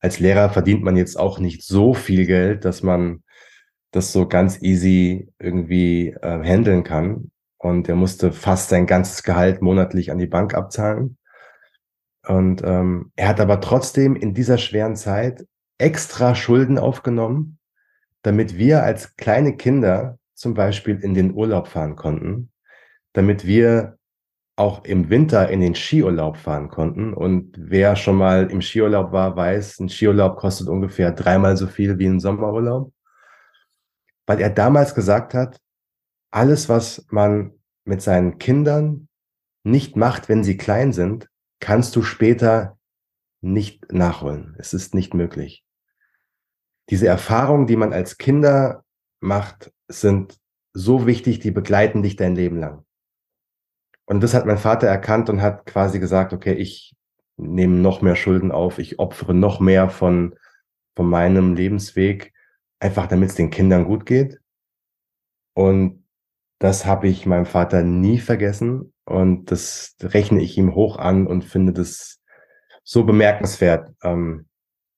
[0.00, 3.22] als Lehrer verdient man jetzt auch nicht so viel Geld, dass man
[3.92, 7.30] das so ganz easy irgendwie äh, handeln kann.
[7.60, 11.16] Und er musste fast sein ganzes Gehalt monatlich an die Bank abzahlen.
[12.26, 15.46] Und ähm, er hat aber trotzdem in dieser schweren Zeit
[15.78, 17.58] extra Schulden aufgenommen,
[18.22, 22.50] damit wir als kleine Kinder zum Beispiel in den Urlaub fahren konnten
[23.12, 23.98] damit wir
[24.56, 27.14] auch im Winter in den Skiurlaub fahren konnten.
[27.14, 31.98] Und wer schon mal im Skiurlaub war, weiß, ein Skiurlaub kostet ungefähr dreimal so viel
[31.98, 32.92] wie ein Sommerurlaub.
[34.26, 35.58] Weil er damals gesagt hat,
[36.30, 37.52] alles, was man
[37.84, 39.08] mit seinen Kindern
[39.64, 41.28] nicht macht, wenn sie klein sind,
[41.60, 42.78] kannst du später
[43.40, 44.54] nicht nachholen.
[44.58, 45.64] Es ist nicht möglich.
[46.88, 48.84] Diese Erfahrungen, die man als Kinder
[49.20, 50.38] macht, sind
[50.72, 52.84] so wichtig, die begleiten dich dein Leben lang.
[54.06, 56.94] Und das hat mein Vater erkannt und hat quasi gesagt, okay, ich
[57.36, 60.34] nehme noch mehr Schulden auf, ich opfere noch mehr von,
[60.96, 62.32] von meinem Lebensweg,
[62.80, 64.40] einfach damit es den Kindern gut geht.
[65.54, 65.99] Und
[66.60, 71.44] das habe ich meinem Vater nie vergessen und das rechne ich ihm hoch an und
[71.44, 72.20] finde das
[72.84, 74.46] so bemerkenswert, ähm,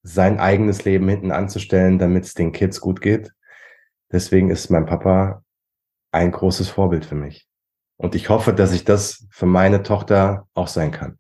[0.03, 3.31] sein eigenes Leben hinten anzustellen, damit es den Kids gut geht.
[4.11, 5.45] Deswegen ist mein Papa
[6.11, 7.47] ein großes Vorbild für mich.
[7.97, 11.17] Und ich hoffe, dass ich das für meine Tochter auch sein kann.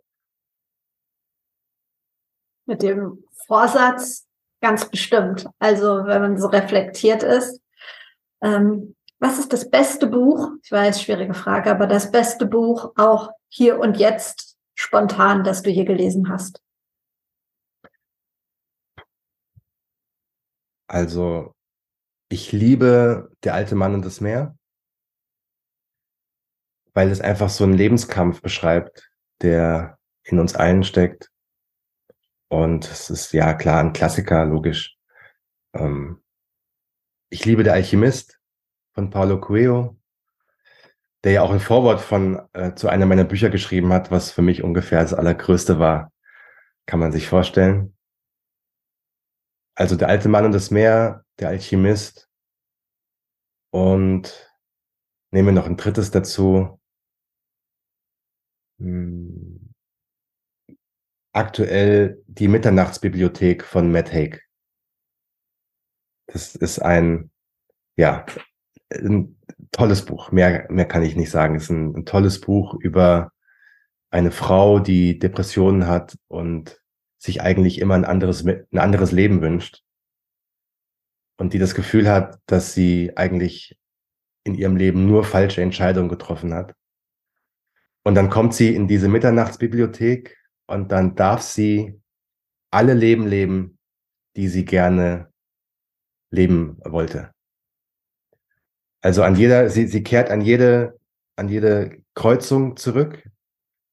[2.66, 4.26] Mit dem Vorsatz
[4.60, 5.48] ganz bestimmt.
[5.60, 7.60] Also wenn man so reflektiert ist.
[8.42, 10.50] Ähm, was ist das beste Buch?
[10.62, 15.70] Ich weiß, schwierige Frage, aber das beste Buch auch hier und jetzt spontan, das du
[15.70, 16.60] hier gelesen hast?
[20.88, 21.54] Also,
[22.28, 24.54] ich liebe Der alte Mann und das Meer
[26.94, 29.10] weil es einfach so einen Lebenskampf beschreibt,
[29.40, 31.30] der in uns allen steckt.
[32.48, 34.96] Und es ist ja klar ein Klassiker, logisch.
[35.74, 36.22] Ähm,
[37.30, 38.38] ich liebe der Alchemist
[38.94, 39.96] von Paulo Coelho,
[41.24, 44.42] der ja auch ein Vorwort von äh, zu einer meiner Bücher geschrieben hat, was für
[44.42, 46.12] mich ungefähr das allergrößte war.
[46.86, 47.96] Kann man sich vorstellen.
[49.74, 52.28] Also der alte Mann und das Meer, der Alchemist
[53.70, 54.52] und
[55.30, 56.78] nehme noch ein drittes dazu,
[58.78, 59.72] hm.
[61.32, 64.42] aktuell die Mitternachtsbibliothek von Matt Haig.
[66.26, 67.30] Das ist ein,
[67.96, 68.26] ja,
[69.00, 69.36] ein
[69.70, 70.32] tolles Buch.
[70.32, 71.54] Mehr, mehr kann ich nicht sagen.
[71.56, 73.32] Es ist ein, ein tolles Buch über
[74.10, 76.80] eine Frau, die Depressionen hat und
[77.18, 79.82] sich eigentlich immer ein anderes, ein anderes Leben wünscht.
[81.38, 83.78] Und die das Gefühl hat, dass sie eigentlich
[84.44, 86.74] in ihrem Leben nur falsche Entscheidungen getroffen hat.
[88.04, 90.36] Und dann kommt sie in diese Mitternachtsbibliothek
[90.66, 92.00] und dann darf sie
[92.70, 93.78] alle Leben leben,
[94.36, 95.32] die sie gerne
[96.30, 97.32] leben wollte.
[99.02, 100.98] Also an jeder, sie, sie kehrt an jede,
[101.36, 103.22] an jede Kreuzung zurück,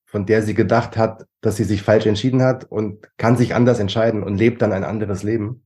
[0.05, 3.79] von der sie gedacht hat, dass sie sich falsch entschieden hat und kann sich anders
[3.79, 5.65] entscheiden und lebt dann ein anderes Leben.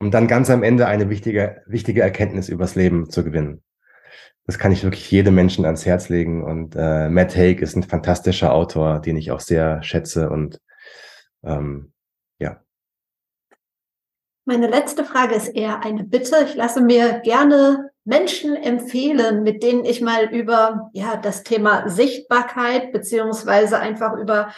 [0.00, 3.62] Um dann ganz am Ende eine wichtige, wichtige Erkenntnis übers Leben zu gewinnen
[4.48, 6.42] das kann ich wirklich jedem Menschen ans Herz legen.
[6.42, 10.30] Und äh, Matt Haig ist ein fantastischer Autor, den ich auch sehr schätze.
[10.30, 10.58] Und
[11.44, 11.92] ähm.
[14.48, 16.36] Meine letzte Frage ist eher eine Bitte.
[16.46, 22.90] Ich lasse mir gerne Menschen empfehlen, mit denen ich mal über ja das Thema Sichtbarkeit
[22.90, 24.50] beziehungsweise einfach über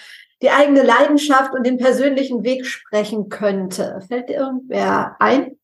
[0.42, 4.00] die eigene Leidenschaft und den persönlichen Weg sprechen könnte.
[4.06, 5.56] Fällt dir irgendwer ein?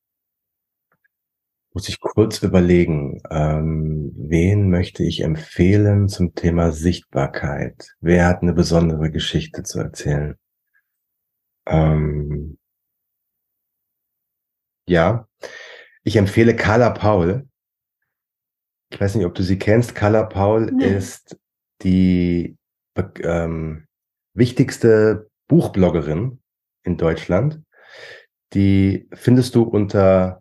[1.72, 7.94] muss ich kurz überlegen, ähm, wen möchte ich empfehlen zum Thema Sichtbarkeit?
[8.00, 10.36] Wer hat eine besondere Geschichte zu erzählen?
[11.66, 12.56] Ähm,
[14.86, 15.28] ja,
[16.02, 17.48] ich empfehle Carla Paul.
[18.90, 19.94] Ich weiß nicht, ob du sie kennst.
[19.94, 20.86] Carla Paul nee.
[20.86, 21.36] ist
[21.82, 22.56] die
[23.22, 23.86] ähm,
[24.34, 26.40] wichtigste Buchbloggerin
[26.84, 27.62] in Deutschland.
[28.54, 30.40] Die findest du unter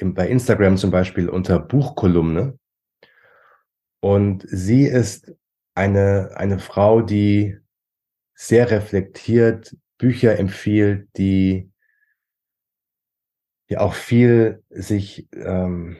[0.00, 2.58] bei Instagram zum Beispiel unter Buchkolumne.
[4.00, 5.32] Und sie ist
[5.74, 7.58] eine, eine Frau, die
[8.34, 11.70] sehr reflektiert Bücher empfiehlt, die,
[13.74, 15.96] die auch viel sich ähm,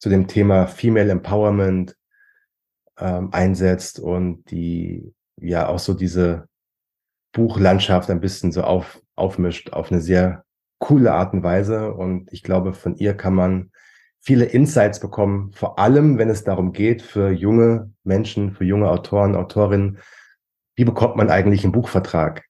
[0.00, 1.96] zu dem Thema Female Empowerment
[2.98, 6.46] ähm, einsetzt und die ja auch so diese
[7.32, 10.44] Buchlandschaft ein bisschen so auf, aufmischt auf eine sehr
[10.78, 11.94] coole Art und Weise.
[11.94, 13.70] Und ich glaube, von ihr kann man
[14.20, 19.34] viele Insights bekommen, vor allem wenn es darum geht, für junge Menschen, für junge Autoren,
[19.34, 20.00] Autorinnen,
[20.76, 22.44] wie bekommt man eigentlich einen Buchvertrag?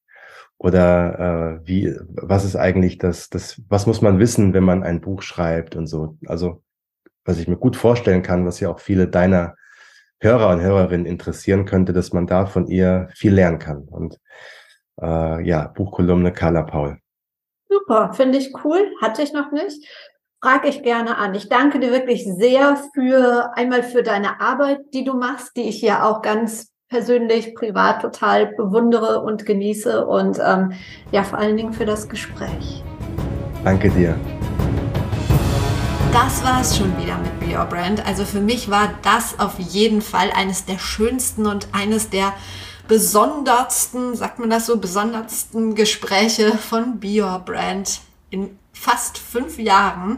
[0.63, 5.01] Oder äh, wie, was ist eigentlich das, das, was muss man wissen, wenn man ein
[5.01, 6.19] Buch schreibt und so?
[6.27, 6.63] Also,
[7.25, 9.57] was ich mir gut vorstellen kann, was ja auch viele deiner
[10.21, 13.85] Hörer und Hörerinnen interessieren könnte, dass man da von ihr viel lernen kann.
[13.85, 14.21] Und
[15.01, 16.99] äh, ja, Buchkolumne Carla Paul.
[17.71, 18.87] Super, finde ich cool.
[19.01, 19.89] Hatte ich noch nicht.
[20.43, 21.35] Frage ich gerne an.
[21.35, 25.81] Ich danke dir wirklich sehr für einmal für deine Arbeit, die du machst, die ich
[25.81, 30.73] ja auch ganz persönlich, privat total bewundere und genieße und ähm,
[31.13, 32.83] ja, vor allen Dingen für das Gespräch.
[33.65, 34.19] Danke dir.
[36.13, 38.05] Das war es schon wieder mit Be Your Brand.
[38.05, 42.33] Also für mich war das auf jeden Fall eines der schönsten und eines der
[42.89, 50.17] besondersten, sagt man das so, besondersten Gespräche von Be Your Brand in fast fünf Jahren.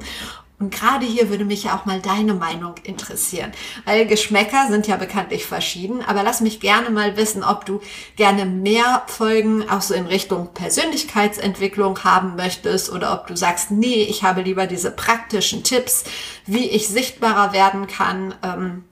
[0.63, 3.51] Und gerade hier würde mich ja auch mal deine Meinung interessieren,
[3.85, 7.81] weil Geschmäcker sind ja bekanntlich verschieden, aber lass mich gerne mal wissen, ob du
[8.15, 14.05] gerne mehr Folgen auch so in Richtung Persönlichkeitsentwicklung haben möchtest oder ob du sagst, nee,
[14.05, 16.05] ich habe lieber diese praktischen Tipps,
[16.47, 18.33] wie ich sichtbarer werden kann.
[18.45, 18.85] Ähm,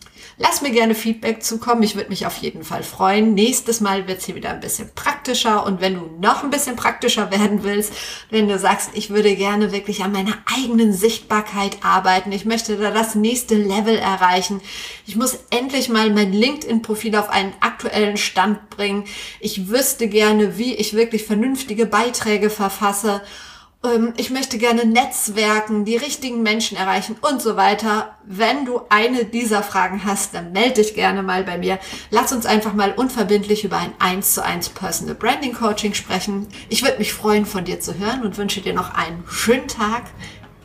[0.43, 1.83] Lass mir gerne Feedback zukommen.
[1.83, 3.35] Ich würde mich auf jeden Fall freuen.
[3.35, 5.67] Nächstes Mal wird es hier wieder ein bisschen praktischer.
[5.67, 7.93] Und wenn du noch ein bisschen praktischer werden willst,
[8.31, 12.91] wenn du sagst, ich würde gerne wirklich an meiner eigenen Sichtbarkeit arbeiten, ich möchte da
[12.91, 14.63] das nächste Level erreichen,
[15.07, 19.05] ich muss endlich mal mein LinkedIn-Profil auf einen aktuellen Stand bringen,
[19.41, 23.21] ich wüsste gerne, wie ich wirklich vernünftige Beiträge verfasse
[24.17, 28.15] ich möchte gerne Netzwerken, die richtigen Menschen erreichen und so weiter.
[28.25, 31.79] Wenn du eine dieser Fragen hast, dann melde dich gerne mal bei mir.
[32.11, 36.47] Lass uns einfach mal unverbindlich über ein 1 zu 1 Personal Branding Coaching sprechen.
[36.69, 40.03] Ich würde mich freuen, von dir zu hören und wünsche dir noch einen schönen Tag.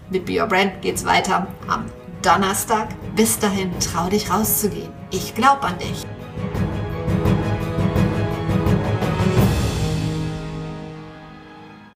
[0.09, 1.85] Mit Be Your Brand geht's weiter am
[2.21, 2.89] Donnerstag.
[3.15, 4.91] Bis dahin, trau dich rauszugehen.
[5.11, 6.05] Ich glaube an dich.